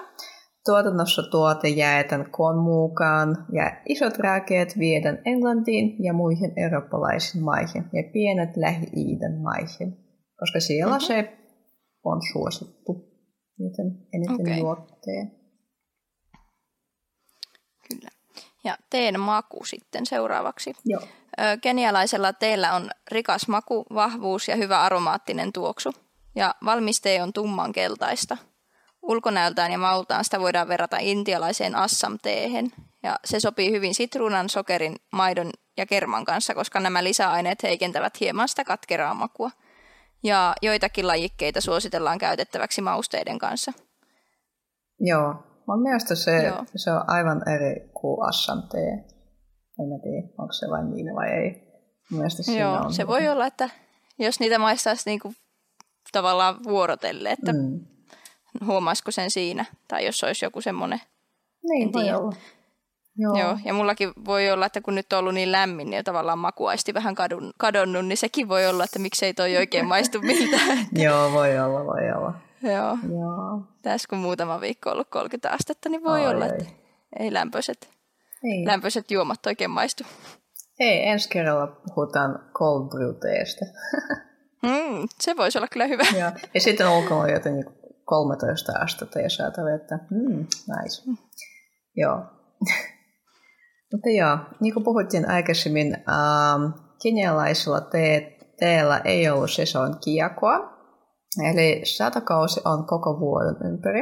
Tuotannossa 0.65 1.23
tuote 1.31 1.67
jaetaan 1.67 2.31
koon 2.31 2.63
mukaan 2.63 3.45
ja 3.51 3.81
isot 3.89 4.17
räkeet 4.17 4.79
viedään 4.79 5.19
Englantiin 5.25 6.03
ja 6.03 6.13
muihin 6.13 6.53
eurooppalaisiin 6.57 7.43
maihin 7.43 7.83
ja 7.93 8.03
pienet 8.13 8.57
lähi-idän 8.57 9.41
maihin, 9.41 9.97
koska 10.39 10.59
siellä 10.59 10.93
mm-hmm. 10.93 11.05
se 11.05 11.37
on 12.03 12.21
suosittu, 12.33 12.93
miten 13.59 13.97
eniten 14.13 14.41
okay. 14.41 14.57
juotteen. 14.57 15.31
Kyllä. 17.89 18.09
Ja 18.63 18.77
teen 18.89 19.19
maku 19.19 19.65
sitten 19.65 20.05
seuraavaksi. 20.05 20.73
Joo. 20.85 21.01
Kenialaisella 21.61 22.33
teellä 22.33 22.73
on 22.73 22.89
rikas 23.11 23.47
maku, 23.47 23.85
vahvuus 23.93 24.47
ja 24.47 24.55
hyvä 24.55 24.81
aromaattinen 24.81 25.53
tuoksu. 25.53 25.93
Ja 26.35 26.55
valmiste 26.65 27.23
on 27.23 27.33
tumman 27.33 27.73
keltaista. 27.73 28.37
Ulkonäöltään 29.01 29.71
ja 29.71 29.77
maultaan 29.77 30.23
sitä 30.23 30.39
voidaan 30.39 30.67
verrata 30.67 30.97
intialaiseen 30.99 31.75
assam-teehen. 31.75 32.71
Ja 33.03 33.19
se 33.25 33.39
sopii 33.39 33.71
hyvin 33.71 33.95
sitruunan, 33.95 34.49
sokerin, 34.49 34.95
maidon 35.11 35.51
ja 35.77 35.85
kerman 35.85 36.25
kanssa, 36.25 36.55
koska 36.55 36.79
nämä 36.79 37.03
lisäaineet 37.03 37.63
heikentävät 37.63 38.19
hieman 38.19 38.47
sitä 38.47 38.63
katkeraa 38.63 39.13
makua. 39.13 39.51
ja 40.23 40.55
joitakin 40.61 41.07
lajikkeita 41.07 41.61
suositellaan 41.61 42.17
käytettäväksi 42.17 42.81
mausteiden 42.81 43.39
kanssa. 43.39 43.73
Joo, 44.99 45.35
mun 45.67 45.81
mielestä 45.81 46.15
se, 46.15 46.43
Joo. 46.43 46.65
se 46.75 46.91
on 46.91 47.03
aivan 47.07 47.49
eri 47.49 47.89
kuin 47.93 48.27
Assam 48.29 48.63
tee. 48.71 48.91
En 49.79 49.89
mä 49.89 49.99
tiedä, 50.03 50.27
onko 50.37 50.53
se 50.53 50.69
vain 50.69 50.91
niin 50.91 51.15
vai 51.15 51.29
ei. 51.29 51.73
Joo, 52.57 52.75
on 52.75 52.93
se 52.93 53.07
voi 53.07 53.27
olla, 53.27 53.47
että 53.47 53.69
jos 54.19 54.39
niitä 54.39 54.59
maistaisi 54.59 55.09
niinku 55.09 55.33
tavallaan 56.11 56.63
vuorotelle, 56.63 57.31
että 57.31 57.53
mm. 57.53 57.79
huomaisiko 58.65 59.11
sen 59.11 59.31
siinä, 59.31 59.65
tai 59.87 60.05
jos 60.05 60.23
olisi 60.23 60.45
joku 60.45 60.61
semmoinen. 60.61 61.01
Niin, 61.63 61.93
voi 61.93 62.13
olla. 62.13 62.35
Joo. 63.17 63.37
Joo, 63.39 63.57
ja 63.65 63.73
mullakin 63.73 64.11
voi 64.25 64.51
olla, 64.51 64.65
että 64.65 64.81
kun 64.81 64.95
nyt 64.95 65.13
on 65.13 65.19
ollut 65.19 65.33
niin 65.33 65.51
lämmin, 65.51 65.89
niin 65.89 66.03
tavallaan 66.03 66.39
makuaisti 66.39 66.93
vähän 66.93 67.15
kadun, 67.15 67.51
kadonnut, 67.57 68.05
niin 68.05 68.17
sekin 68.17 68.49
voi 68.49 68.67
olla, 68.67 68.83
että 68.83 68.99
miksei 68.99 69.33
toi 69.33 69.57
oikein 69.57 69.85
maistu 69.85 70.21
miltään. 70.27 70.77
Joo, 70.91 71.31
voi 71.31 71.59
olla, 71.59 71.85
voi 71.85 72.11
olla. 72.17 72.33
Joo. 72.63 72.97
Joo. 73.09 73.61
Tässä 73.81 74.07
kun 74.09 74.17
muutama 74.17 74.61
viikko 74.61 74.89
ollut 74.89 75.09
30 75.09 75.49
astetta, 75.49 75.89
niin 75.89 76.03
voi 76.03 76.25
ai, 76.25 76.27
olla, 76.27 76.45
ai. 76.45 76.51
että 76.51 76.65
ei 77.19 77.33
lämpöiset, 77.33 77.89
ei. 78.43 78.65
lämpöiset 78.65 79.11
juomat 79.11 79.45
oikein 79.45 79.71
maistu. 79.71 80.03
Ei, 80.79 81.07
ensi 81.07 81.29
kerralla 81.29 81.67
puhutaan 81.67 82.39
cold 82.53 82.89
brew 82.89 83.15
teestä. 83.15 83.65
mm, 84.63 85.07
se 85.19 85.37
voisi 85.37 85.57
olla 85.57 85.67
kyllä 85.67 85.87
hyvä. 85.87 86.03
Ja, 86.17 86.31
ja 86.53 86.61
sitten 86.61 86.89
ulkona 86.89 87.29
joten 87.29 87.65
13 88.05 88.71
astetta 88.79 89.19
ja 89.19 89.29
saata 89.29 89.61
vettä. 89.65 89.99
Mm, 90.09 90.37
nice. 90.37 91.01
Mm. 91.05 91.17
Joo. 91.95 92.17
Mutta 93.91 94.09
joo, 94.09 94.37
niin 94.59 94.73
kuin 94.73 94.83
puhuttiin 94.83 95.29
aikaisemmin, 95.29 95.93
ähm, 95.93 96.71
kenialaisilla 97.03 97.81
te- 97.81 98.37
teellä 98.59 99.01
ei 99.05 99.29
ollut 99.29 99.51
sesonkiakoa, 99.51 100.72
eli 101.41 101.81
satokausi 101.85 102.61
on 102.65 102.87
koko 102.87 103.19
vuoden 103.19 103.55
ympäri. 103.73 103.99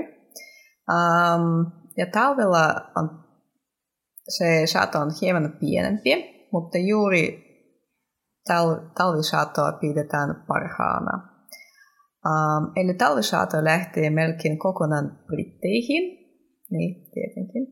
Ähm, 0.89 1.81
ja 1.97 2.05
talvella 2.05 2.91
on 2.95 3.21
se 4.29 4.61
sato 4.65 4.99
on 4.99 5.11
hieman 5.21 5.57
pienempi, 5.59 6.11
mutta 6.51 6.77
juuri 6.77 7.43
tal- 8.49 8.91
talvisatoa 8.97 9.71
pidetään 9.71 10.43
parhaana. 10.47 11.31
Um, 12.25 12.71
eli 12.75 12.93
talvisato 12.93 13.63
lähtee 13.63 14.09
melkein 14.09 14.59
kokonaan 14.59 15.19
Britteihin, 15.27 16.03
niin 16.71 17.11
tietenkin, 17.13 17.67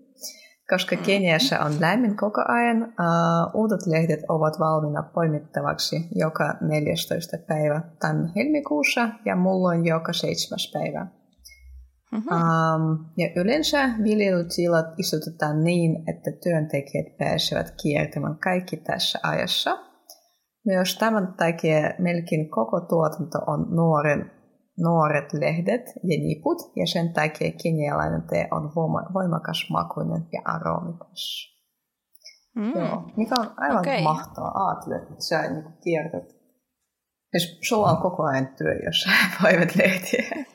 koska 0.70 0.96
Keniassa 0.96 1.60
on 1.60 1.72
lämmin 1.80 2.18
koko 2.18 2.42
ajan. 2.48 2.84
Uh, 2.84 3.62
uudet 3.62 3.88
lehdet 3.88 4.20
ovat 4.30 4.60
valmiina 4.60 5.04
poimittavaksi 5.04 6.08
joka 6.16 6.54
14. 6.62 7.38
päivä 7.48 7.82
tämän 8.00 8.32
helmikuussa 8.36 9.10
ja 9.26 9.36
mulla 9.36 9.76
joka 9.76 10.14
7. 10.14 10.58
päivä. 10.74 11.08
Mm-hmm. 12.12 12.32
Um, 12.32 13.06
ja 13.18 13.30
yleensä 13.36 13.90
viljelytilat 14.04 14.86
istutetaan 14.98 15.64
niin, 15.64 16.04
että 16.08 16.32
työntekijät 16.44 17.18
pääsevät 17.18 17.74
kiertämään 17.82 18.38
kaikki 18.38 18.78
tässä 18.78 19.20
ajassa. 19.24 19.78
Myös 20.66 20.98
tämän 20.98 21.34
takia 21.38 21.94
melkein 22.00 22.50
koko 22.50 22.82
tuotanto 22.82 23.40
on 23.48 23.68
nuoren, 23.76 24.32
nuoret 24.80 25.34
lehdet 25.34 25.86
ja 26.04 26.20
niput, 26.20 26.58
ja 26.76 26.88
sen 26.88 27.14
takia 27.14 27.52
kenialainen 27.64 28.22
tee 28.30 28.48
on 28.52 28.72
voimakas 29.14 29.68
makuinen 29.70 30.28
ja 30.34 30.42
aromikas. 30.46 31.50
Mm. 32.56 32.80
Joo, 32.80 33.04
mikä 33.18 33.36
on 33.40 33.54
aivan 33.58 33.80
okay. 33.80 34.02
mahtavaa. 34.02 34.68
Ajattele, 34.68 34.96
että 34.96 35.16
sä 35.20 35.42
niin 35.42 35.64
kiertät. 35.84 36.40
Jos 37.34 37.60
sulla 37.62 37.90
on 37.90 38.02
koko 38.02 38.24
ajan 38.24 38.48
työ, 38.48 38.74
jos 38.86 39.02
sä 39.02 39.10
voivat 39.44 39.76
lehtiä. 39.76 40.46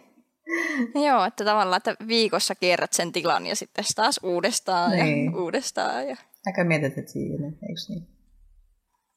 Joo, 1.06 1.24
että 1.24 1.44
tavallaan, 1.44 1.76
että 1.76 1.96
viikossa 2.06 2.54
kierrät 2.54 2.92
sen 2.92 3.12
tilan 3.12 3.46
ja 3.46 3.56
sitten 3.56 3.84
taas 3.96 4.20
uudestaan 4.22 4.90
niin. 4.90 5.24
ja 5.24 5.38
uudestaan. 5.38 6.08
Ja... 6.08 6.16
Aika 6.46 6.64
meditatiivinen, 6.64 7.52
eikö 7.52 7.80
niin? 7.88 8.08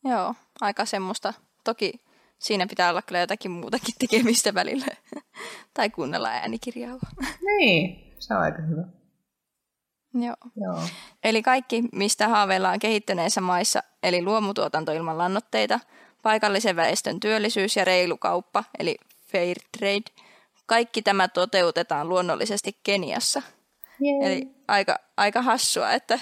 Joo, 0.03 0.33
aika 0.61 0.85
semmoista. 0.85 1.33
Toki 1.63 2.06
siinä 2.39 2.67
pitää 2.67 2.89
olla 2.89 3.01
kyllä 3.01 3.19
jotakin 3.19 3.51
muutakin 3.51 3.95
tekemistä 3.99 4.53
välillä. 4.53 4.85
tai 5.73 5.89
kuunnella 5.89 6.29
äänikirjaa. 6.29 6.97
Niin, 7.57 8.15
se 8.19 8.33
on 8.33 8.41
aika 8.41 8.61
hyvä. 8.61 8.83
Joo. 10.13 10.35
Joo. 10.55 10.83
Eli 11.23 11.41
kaikki, 11.43 11.83
mistä 11.91 12.27
haaveillaan 12.27 12.79
kehittyneissä 12.79 13.41
maissa, 13.41 13.83
eli 14.03 14.21
luomutuotanto 14.21 14.91
ilman 14.91 15.17
lannoitteita, 15.17 15.79
paikallisen 16.21 16.75
väestön 16.75 17.19
työllisyys 17.19 17.75
ja 17.75 17.85
reilu 17.85 18.17
kauppa, 18.17 18.63
eli 18.79 18.95
fair 19.31 19.57
trade– 19.77 20.11
kaikki 20.67 21.01
tämä 21.01 21.27
toteutetaan 21.27 22.09
luonnollisesti 22.09 22.79
Keniassa. 22.83 23.41
Yeah. 24.01 24.31
Eli 24.31 24.47
aika, 24.67 24.99
aika 25.17 25.41
hassua, 25.41 25.91
että 25.91 26.19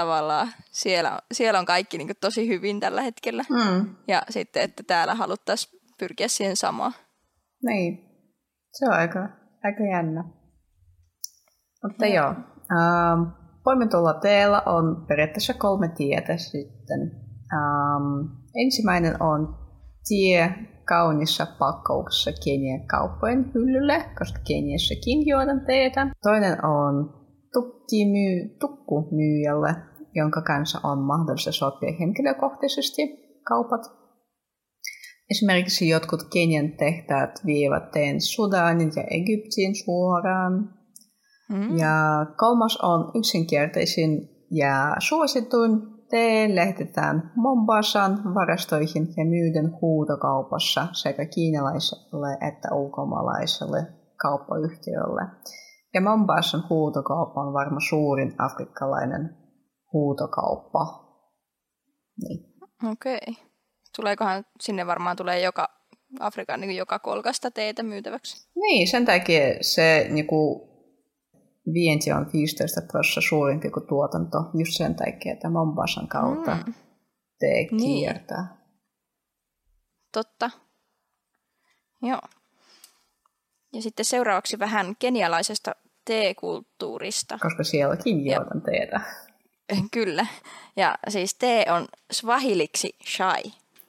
tavallaan 0.00 0.48
siellä, 0.70 1.18
siellä 1.32 1.58
on 1.58 1.66
kaikki 1.66 1.98
niin 1.98 2.08
tosi 2.20 2.48
hyvin 2.48 2.80
tällä 2.80 3.02
hetkellä. 3.02 3.44
Mm. 3.50 3.96
Ja 4.08 4.22
sitten, 4.30 4.62
että 4.62 4.82
täällä 4.82 5.14
haluttaisiin 5.14 5.80
pyrkiä 5.98 6.28
siihen 6.28 6.56
samaan. 6.56 6.92
Niin, 7.62 7.98
se 8.72 8.86
on 8.86 8.92
aika, 8.92 9.28
aika 9.64 9.84
jännä. 9.92 10.24
Mutta 11.82 12.06
yeah. 12.06 12.14
joo, 12.14 12.34
ähm, 12.78 13.22
poimintolla 13.64 14.14
teellä 14.14 14.62
on 14.66 15.06
periaatteessa 15.08 15.54
kolme 15.54 15.88
tietä 15.88 16.36
sitten. 16.36 17.00
Ähm, 17.52 18.38
ensimmäinen 18.54 19.22
on 19.22 19.58
tie 20.08 20.54
kaunissa 20.84 21.46
pakkauksessa 21.58 22.30
Kenian 22.44 22.86
kauppojen 22.86 23.50
hyllylle, 23.54 24.04
koska 24.18 24.38
Keniassakin 24.48 25.26
juodaan 25.26 25.60
teetä. 25.66 26.06
Toinen 26.22 26.64
on 26.64 27.18
tukkimyy, 27.52 28.56
tukkumyyjälle, 28.60 29.74
jonka 30.14 30.42
kanssa 30.42 30.80
on 30.84 30.98
mahdollista 30.98 31.52
sopia 31.52 31.92
henkilökohtaisesti 32.00 33.02
kaupat. 33.48 33.80
Esimerkiksi 35.30 35.88
jotkut 35.88 36.22
Kenian 36.32 36.72
tehtaat 36.72 37.30
vievät 37.46 37.90
teen 37.90 38.20
Sudanin 38.20 38.92
ja 38.96 39.04
Egyptin 39.10 39.74
suoraan. 39.84 40.74
Mm. 41.50 41.76
Ja 41.76 42.26
kolmas 42.36 42.76
on 42.76 43.10
yksinkertaisin 43.14 44.28
ja 44.50 44.96
suosituin 44.98 45.98
Tee 46.10 46.54
lähetetään 46.54 47.32
Mombasan 47.36 48.34
varastoihin 48.34 49.08
ja 49.16 49.24
myydään 49.24 49.78
huutokaupassa 49.80 50.86
sekä 50.92 51.24
kiinalaiselle 51.26 52.32
että 52.48 52.74
ulkomaalaiselle 52.74 53.86
kauppayhtiölle. 54.16 55.22
Ja 55.94 56.00
Mombasan 56.00 56.62
huutokauppa 56.70 57.40
on 57.40 57.52
varmaan 57.52 57.82
suurin 57.88 58.34
afrikkalainen 58.38 59.36
huutokauppa. 59.92 61.08
Niin. 62.22 62.54
Okei. 62.92 63.18
Okay. 63.30 63.44
Tuleekohan 63.96 64.44
sinne 64.60 64.86
varmaan 64.86 65.16
tulee 65.16 65.40
joka 65.40 65.68
Afrikan 66.20 66.60
niin 66.60 66.76
joka 66.76 66.98
kolkasta 66.98 67.50
teitä 67.50 67.82
myytäväksi? 67.82 68.48
Niin, 68.54 68.88
sen 68.88 69.04
takia 69.04 69.42
se 69.60 70.06
niin 70.10 70.26
kuin, 70.26 70.68
vienti 71.72 72.12
on 72.12 72.30
15 72.32 72.80
prosenttia 72.92 73.28
suurempi 73.28 73.70
kuin 73.70 73.86
tuotanto, 73.86 74.38
just 74.54 74.72
sen 74.76 74.94
takia, 74.94 75.32
että 75.32 75.50
Mombasan 75.50 76.08
kautta 76.08 76.54
mm. 76.54 76.74
tee 77.38 77.66
niin. 77.70 78.00
kiertää. 78.00 78.42
Niin. 78.42 78.58
Totta. 80.12 80.50
Joo. 82.02 82.20
Ja 83.72 83.82
sitten 83.82 84.04
seuraavaksi 84.04 84.58
vähän 84.58 84.96
kenialaisesta 84.98 85.74
teekulttuurista. 86.04 87.38
Koska 87.42 87.64
sielläkin 87.64 88.26
juotan 88.26 88.62
teetä. 88.62 89.00
Kyllä. 89.92 90.26
Ja 90.76 90.98
siis 91.08 91.34
tee 91.34 91.64
on 91.72 91.88
swahiliksi 92.10 92.96
shai. 93.06 93.42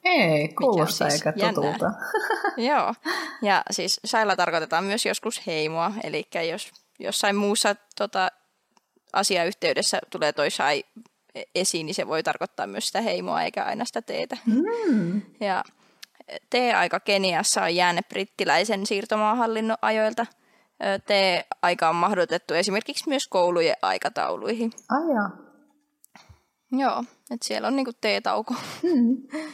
Ei, 0.04 0.48
kuulostaa 0.48 1.10
siis 1.10 1.26
eikä 1.26 1.32
tutulta. 1.32 1.92
Joo. 2.68 2.94
Ja 3.42 3.62
siis 3.70 4.00
shailla 4.06 4.36
tarkoitetaan 4.36 4.84
myös 4.84 5.06
joskus 5.06 5.46
heimoa, 5.46 5.92
eli 6.04 6.28
jos 6.50 6.70
jossain 6.98 7.36
muussa 7.36 7.76
tota, 7.96 8.28
asiayhteydessä 9.12 9.98
tulee 10.10 10.32
toi 10.32 10.50
sai 10.50 10.84
esiin, 11.54 11.86
niin 11.86 11.94
se 11.94 12.06
voi 12.06 12.22
tarkoittaa 12.22 12.66
myös 12.66 12.86
sitä 12.86 13.00
heimoa 13.00 13.42
eikä 13.42 13.64
aina 13.64 13.84
sitä 13.84 14.02
teetä. 14.02 14.36
Mm. 14.46 15.22
Ja 15.40 15.64
T-aika 16.50 17.00
Keniassa 17.00 17.62
on 17.62 17.74
jäänyt 17.74 18.08
brittiläisen 18.08 18.86
siirtomaahallinnon 18.86 19.76
ajoilta. 19.82 20.26
T-aika 21.06 21.88
on 21.88 21.96
mahdotettu 21.96 22.54
esimerkiksi 22.54 23.08
myös 23.08 23.28
koulujen 23.28 23.76
aikatauluihin. 23.82 24.72
Ai 24.88 25.14
jaa. 25.14 25.30
Joo, 26.72 27.04
että 27.30 27.46
siellä 27.46 27.68
on 27.68 27.76
niinku 27.76 27.92
T-tauko. 27.92 28.54
Mm. 28.82 29.16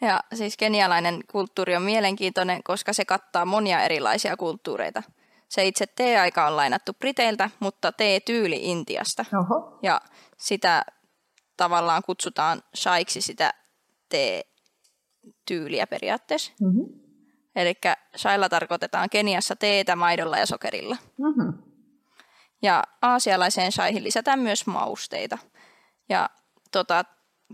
Ja 0.00 0.20
siis 0.34 0.56
kenialainen 0.56 1.20
kulttuuri 1.30 1.76
on 1.76 1.82
mielenkiintoinen, 1.82 2.62
koska 2.62 2.92
se 2.92 3.04
kattaa 3.04 3.44
monia 3.44 3.82
erilaisia 3.82 4.36
kulttuureita– 4.36 5.02
se 5.48 5.66
itse 5.66 5.86
tee-aika 5.86 6.46
on 6.46 6.56
lainattu 6.56 6.92
Briteiltä, 6.94 7.50
mutta 7.60 7.92
tee-tyyli 7.92 8.58
Intiasta. 8.62 9.24
Oho. 9.40 9.78
Ja 9.82 10.00
sitä 10.36 10.84
tavallaan 11.56 12.02
kutsutaan 12.06 12.62
shaiksi 12.76 13.20
sitä 13.20 13.54
tee-tyyliä 15.32 15.86
periaatteessa. 15.86 16.52
Mm-hmm. 16.60 17.00
Eli 17.56 17.74
shailla 18.16 18.48
tarkoitetaan 18.48 19.10
Keniassa 19.10 19.56
teetä 19.56 19.96
maidolla 19.96 20.38
ja 20.38 20.46
sokerilla. 20.46 20.96
Mm-hmm. 21.18 21.62
Ja 22.62 22.84
aasialaiseen 23.02 23.72
shaihin 23.72 24.04
lisätään 24.04 24.38
myös 24.38 24.66
mausteita. 24.66 25.38
Ja 26.08 26.30
tota, 26.72 27.04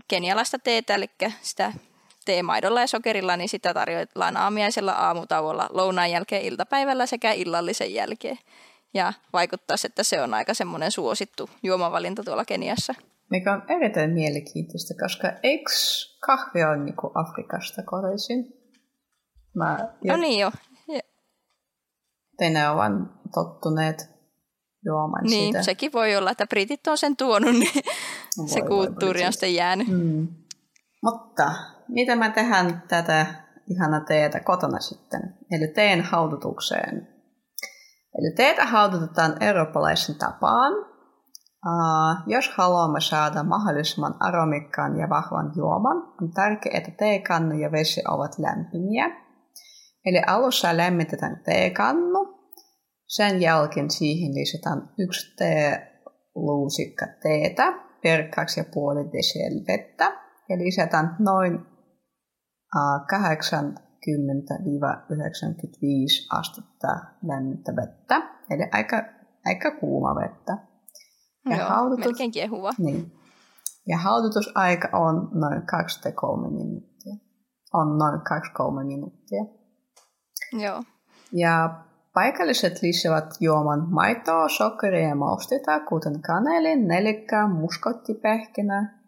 kenialaista 0.07 0.59
teetä, 0.59 0.95
eli 0.95 1.05
sitä 1.41 1.73
teemaidolla 2.25 2.81
ja 2.81 2.87
sokerilla, 2.87 3.37
niin 3.37 3.49
sitä 3.49 3.73
tarjoillaan 3.73 4.37
aamiaisella 4.37 4.91
aamutauolla, 4.91 5.69
lounaan 5.71 6.11
jälkeen 6.11 6.41
iltapäivällä 6.41 7.05
sekä 7.05 7.31
illallisen 7.31 7.93
jälkeen. 7.93 8.37
Ja 8.93 9.13
vaikuttaa, 9.33 9.77
että 9.85 10.03
se 10.03 10.21
on 10.21 10.33
aika 10.33 10.53
semmoinen 10.53 10.91
suosittu 10.91 11.49
juomavalinta 11.63 12.23
tuolla 12.23 12.45
Keniassa. 12.45 12.95
Mikä 13.29 13.53
on 13.53 13.63
erittäin 13.69 14.11
mielenkiintoista, 14.11 14.93
koska 15.03 15.31
eikö 15.43 15.71
kahvi 16.25 16.63
ole 16.63 16.77
niin 16.77 16.95
Afrikasta 17.13 17.83
kotoisin? 17.83 18.45
Mä, 19.55 19.77
no 20.07 20.17
niin 20.17 20.39
jo. 20.39 20.51
Te 22.37 22.49
ne 22.49 22.69
ovat 22.69 22.91
tottuneet 23.33 24.09
juomaan 24.85 25.23
niin, 25.23 25.53
sitä. 25.53 25.63
sekin 25.63 25.93
voi 25.93 26.15
olla, 26.15 26.31
että 26.31 26.47
britit 26.47 26.87
on 26.87 26.97
sen 26.97 27.17
tuonut, 27.17 27.55
niin 27.55 27.83
voi, 28.37 28.47
se 28.47 28.61
kulttuuri 28.61 29.19
voi, 29.19 29.27
on 29.27 29.33
sitten 29.33 29.55
jäänyt. 29.55 29.87
Mm. 29.87 30.27
Mutta 31.03 31.51
miten 31.87 32.17
mä 32.17 32.29
tehdään 32.29 32.83
tätä 32.87 33.25
ihana 33.69 33.99
teetä 33.99 34.39
kotona 34.39 34.79
sitten? 34.79 35.21
Eli 35.51 35.67
teen 35.67 36.01
haudutukseen. 36.01 37.07
Eli 38.19 38.35
teetä 38.35 38.65
haudutetaan 38.65 39.43
eurooppalaisen 39.43 40.15
tapaan. 40.15 40.73
Jos 42.27 42.49
haluamme 42.57 43.01
saada 43.01 43.43
mahdollisimman 43.43 44.15
aromikkaan 44.19 44.97
ja 44.97 45.09
vahvan 45.09 45.51
juoman, 45.55 45.97
on 46.21 46.31
tärkeää, 46.33 46.77
että 46.77 46.91
teekannu 46.91 47.55
ja 47.55 47.71
vesi 47.71 48.01
ovat 48.09 48.39
lämpimiä. 48.39 49.05
Eli 50.05 50.21
alussa 50.27 50.77
lämmitetään 50.77 51.41
teekannu, 51.45 52.35
sen 53.07 53.41
jälkeen 53.41 53.91
siihen 53.91 54.35
lisätään 54.35 54.89
yksi 54.99 55.35
teeluusikka 55.35 57.05
teetä 57.23 57.73
per 58.03 58.21
2,5 58.21 58.27
vettä 59.67 60.05
ja 60.49 60.57
lisätään 60.57 61.15
noin 61.19 61.59
80-95 62.75 62.77
astetta 66.31 66.87
lämmintä 67.27 67.75
vettä, 67.75 68.21
eli 68.49 68.63
aika, 68.71 69.03
aika 69.45 69.71
kuuma 69.71 70.15
vettä. 70.15 70.74
Ja 71.49 71.57
Joo, 71.57 71.69
haudutus, 71.69 72.05
melkein 72.05 72.31
kiehuva. 72.31 72.71
Niin. 72.77 73.11
Ja 73.87 73.97
haudutusaika 73.97 74.89
on 74.93 75.29
noin 75.33 75.61
2-3 75.61 76.51
minuuttia. 76.51 77.15
On 77.73 77.97
noin 77.97 78.19
2-3 78.81 78.83
minuuttia. 78.85 79.45
Joo. 80.53 80.83
Ja 81.31 81.83
paikalliset 82.13 82.81
lisäävät 82.81 83.33
juoman 83.39 83.89
maitoa, 83.89 84.49
sokeria 84.49 85.07
ja 85.07 85.15
mausteita, 85.15 85.79
kuten 85.79 86.21
kaneli, 86.21 86.75
nelikka, 86.75 87.47
muskottipähkinä, 87.47 88.99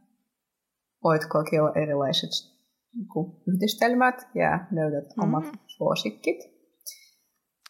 voit 1.03 1.25
kokeilla 1.25 1.71
erilaiset 1.75 2.57
niin 2.95 3.07
yhdistelmät 3.47 4.15
ja 4.35 4.59
löydät 4.71 5.03
mm-hmm. 5.03 5.33
omat 5.33 5.45
suosikkit. 5.67 6.37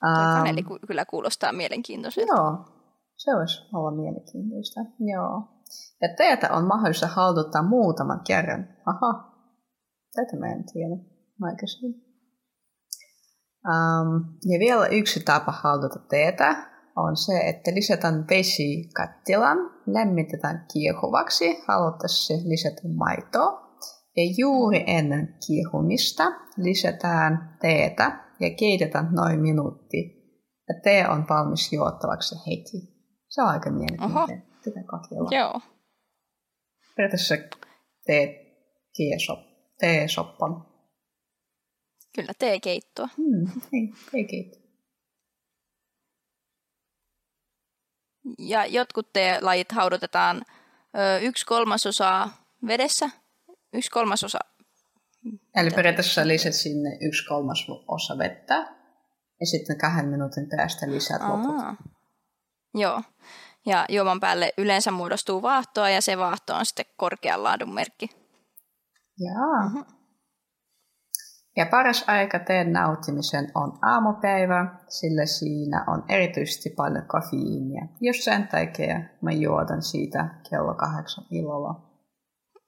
Um, 0.05 0.33
kaneli 0.33 0.63
kyllä 0.87 1.05
kuulostaa 1.05 1.53
mielenkiintoiselta. 1.53 2.33
Joo, 2.35 2.76
se 3.17 3.35
olisi 3.35 3.61
olla 3.73 3.91
mielenkiintoista. 3.91 4.79
Joo. 4.99 5.41
Ja 6.01 6.09
teitä 6.17 6.53
on 6.53 6.67
mahdollista 6.67 7.07
halduttaa 7.07 7.63
muutaman 7.63 8.21
kerran. 8.27 8.67
Aha, 8.85 9.31
tätä 10.15 10.37
mä 10.39 10.47
en 10.47 10.63
tiedä 10.73 10.95
aikaisemmin. 11.41 12.07
Um, 13.67 14.37
ja 14.45 14.59
vielä 14.59 14.87
yksi 14.87 15.19
tapa 15.19 15.51
halduta 15.51 15.99
teetä 15.99 16.55
on 16.95 17.17
se, 17.17 17.39
että 17.39 17.75
lisätään 17.75 18.25
vesi 18.29 18.89
kattilan, 18.95 19.57
lämmitetään 19.85 20.65
kiehuvaksi, 20.73 21.63
haluttaessa 21.67 22.33
lisätä 22.33 22.81
maitoa. 22.95 23.67
Ja 24.17 24.23
juuri 24.37 24.83
ennen 24.87 25.35
kiehumista 25.47 26.23
lisätään 26.57 27.57
teetä 27.61 28.25
ja 28.39 28.49
keitetään 28.59 29.09
noin 29.11 29.39
minuutti. 29.39 30.17
Ja 30.69 30.75
tee 30.83 31.09
on 31.09 31.25
valmis 31.29 31.73
juottavaksi 31.73 32.35
heti. 32.35 32.96
Se 33.29 33.41
on 33.41 33.47
aika 33.47 33.71
mielenkiintoinen. 33.71 34.43
Kokeilla. 34.87 35.29
Joo. 35.31 35.61
Periaatteessa 36.95 37.35
teet 38.05 38.47
teesoppan. 39.79 40.65
Kyllä, 42.15 42.33
teekeittoa. 42.39 43.09
Mm, 43.17 43.61
ei, 43.73 43.93
teekeittoa. 44.11 44.61
Ja 48.39 48.65
jotkut 48.65 49.09
lajit 49.41 49.71
haudutetaan 49.71 50.41
ö, 50.97 51.19
yksi 51.19 51.45
kolmasosa 51.45 52.29
vedessä, 52.67 53.09
yksi 53.73 53.91
kolmasosa. 53.91 54.39
Eli 55.55 55.69
periaatteessa 55.69 56.27
lisät 56.27 56.53
sinne 56.53 56.97
yksi 57.01 57.25
kolmasosa 57.25 58.17
vettä 58.17 58.55
ja 59.39 59.45
sitten 59.45 59.77
kahden 59.77 60.07
minuutin 60.09 60.49
päästä 60.57 60.91
lisät 60.91 61.21
loput. 61.21 61.55
Joo. 62.79 63.01
Ja 63.65 63.85
juoman 63.89 64.19
päälle 64.19 64.53
yleensä 64.57 64.91
muodostuu 64.91 65.41
vaahtoa 65.41 65.89
ja 65.89 66.01
se 66.01 66.17
vaahto 66.17 66.55
on 66.55 66.65
sitten 66.65 66.85
korkean 66.97 67.43
laadun 67.43 67.73
merkki. 67.73 68.09
Jaa. 69.19 69.69
Mm-hmm. 69.69 69.97
Ja 71.57 71.65
paras 71.65 72.03
aika 72.07 72.39
teen 72.39 72.73
nauttimisen 72.73 73.51
on 73.55 73.79
aamupäivä, 73.81 74.75
sillä 74.87 75.25
siinä 75.25 75.83
on 75.87 76.03
erityisesti 76.09 76.69
paljon 76.69 77.05
kofeiinia. 77.07 77.87
Jos 78.01 78.25
sen 78.25 78.47
takia 78.47 78.99
mä 79.21 79.31
juotan 79.31 79.81
siitä 79.81 80.29
kello 80.49 80.73
kahdeksan 80.73 81.25
illalla. 81.31 81.81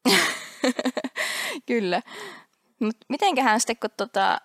Kyllä. 1.68 2.02
Mutta 2.80 3.06
mitenköhän 3.10 3.60
sitten, 3.60 3.78
kun 3.78 3.90
tota, 3.98 4.42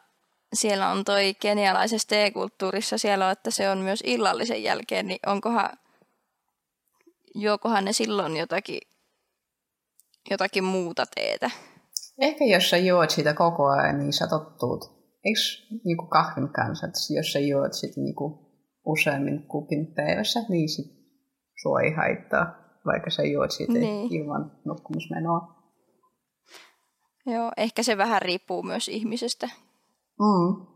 siellä 0.56 0.88
on 0.88 1.04
toi 1.04 1.34
kenialaisessa 1.40 2.08
teekulttuurissa 2.08 2.98
siellä 2.98 3.26
on, 3.26 3.32
että 3.32 3.50
se 3.50 3.70
on 3.70 3.78
myös 3.78 4.02
illallisen 4.06 4.62
jälkeen, 4.62 5.06
niin 5.06 5.18
onkohan, 5.26 5.70
juokohan 7.34 7.84
ne 7.84 7.92
silloin 7.92 8.36
jotakin, 8.36 8.80
jotakin 10.30 10.64
muuta 10.64 11.06
teetä? 11.14 11.50
Ehkä 12.18 12.44
jos 12.44 12.70
sä 12.70 12.76
juot 12.76 13.10
sitä 13.10 13.34
koko 13.34 13.66
ajan, 13.66 13.98
niin 13.98 14.12
sä 14.12 14.26
tottuut. 14.26 14.84
Eikö 15.24 15.40
niinku 15.84 16.06
kahvin 16.06 16.48
kanssa, 16.48 16.86
että 16.86 16.98
jos 17.16 17.32
sä 17.32 17.38
juot 17.38 17.72
sitä 17.72 18.00
niinku 18.00 18.44
useammin 18.86 19.42
kupin 19.42 19.94
päivässä, 19.94 20.40
niin 20.48 20.68
sit 20.68 20.86
sua 21.62 21.80
ei 21.80 21.92
haittaa, 21.92 22.46
vaikka 22.86 23.10
sä 23.10 23.22
juot 23.22 23.50
siitä 23.50 23.72
niin. 23.72 24.12
ilman 24.12 24.52
nukkumusmenoa. 24.64 25.54
Joo, 27.26 27.52
ehkä 27.56 27.82
se 27.82 27.96
vähän 27.96 28.22
riippuu 28.22 28.62
myös 28.62 28.88
ihmisestä. 28.88 29.48
Mm. 30.18 30.66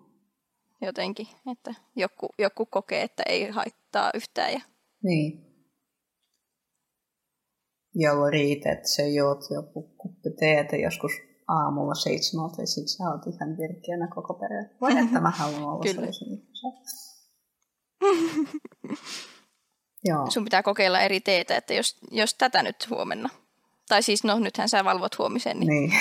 Jotenkin, 0.81 1.27
että 1.53 1.75
joku, 1.97 2.29
joku 2.39 2.67
kokee, 2.67 3.03
että 3.03 3.23
ei 3.27 3.51
haittaa 3.51 4.11
yhtään. 4.15 4.53
Ja... 4.53 4.61
Niin. 5.03 5.49
Jolla 7.95 8.31
riitä, 8.31 8.73
että 8.73 8.89
se 8.89 9.09
juot 9.09 9.41
joku 9.51 9.83
kuppi 9.83 10.31
teetä 10.31 10.77
joskus 10.77 11.13
aamulla 11.49 11.95
seitsemältä 11.95 12.63
ja 12.63 12.67
sitten 12.67 12.89
sä 12.89 13.05
oot 13.05 13.27
ihan 13.27 13.57
virkeänä 13.59 14.09
koko 14.15 14.35
perhe. 14.35 14.71
Voi 14.81 14.99
että 15.05 15.21
mä 15.21 15.31
haluan 15.31 15.63
olla 15.63 15.93
sellaisen 15.93 16.29
Joo. 20.05 20.31
Sun 20.31 20.45
pitää 20.45 20.63
kokeilla 20.63 21.01
eri 21.01 21.21
teetä, 21.21 21.57
että 21.57 21.75
jos, 21.75 21.97
jos 22.11 22.35
tätä 22.35 22.63
nyt 22.63 22.91
huomenna. 22.91 23.29
Tai 23.89 24.03
siis, 24.03 24.25
no 24.25 24.39
nythän 24.39 24.69
sä 24.69 24.85
valvot 24.85 25.19
huomisen. 25.19 25.61
Niin. 25.61 25.69
niin. 25.69 25.93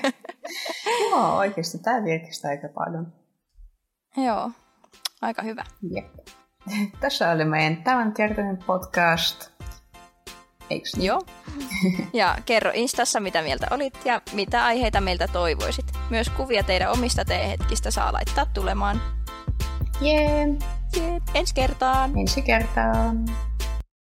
Joo, 1.10 1.36
oikeasti 1.36 1.78
tämä 1.78 2.04
virkistää 2.04 2.50
aika 2.50 2.68
paljon. 2.68 3.12
Joo, 4.16 4.50
aika 5.22 5.42
hyvä. 5.42 5.64
Jep. 5.94 6.18
Tässä 7.00 7.30
oli 7.30 7.44
meidän 7.44 7.82
tämänkertainen 7.82 8.58
podcast. 8.66 9.50
Eiks 10.70 10.96
niin? 10.96 11.06
Joo. 11.06 11.20
Ja 12.12 12.36
kerro 12.46 12.70
Instassa, 12.74 13.20
mitä 13.20 13.42
mieltä 13.42 13.66
olit 13.70 13.94
ja 14.04 14.20
mitä 14.32 14.64
aiheita 14.64 15.00
meiltä 15.00 15.28
toivoisit. 15.28 15.86
Myös 16.10 16.28
kuvia 16.28 16.62
teidän 16.62 16.92
omista 16.92 17.24
teehetkistä 17.24 17.90
saa 17.90 18.12
laittaa 18.12 18.46
tulemaan. 18.46 19.02
Jee. 20.00 20.20
Yeah. 20.20 20.48
Yeah. 20.96 21.22
Ensi 21.34 21.54
kertaan. 21.54 22.18
Ensi 22.18 22.42
kertaan. 22.42 23.24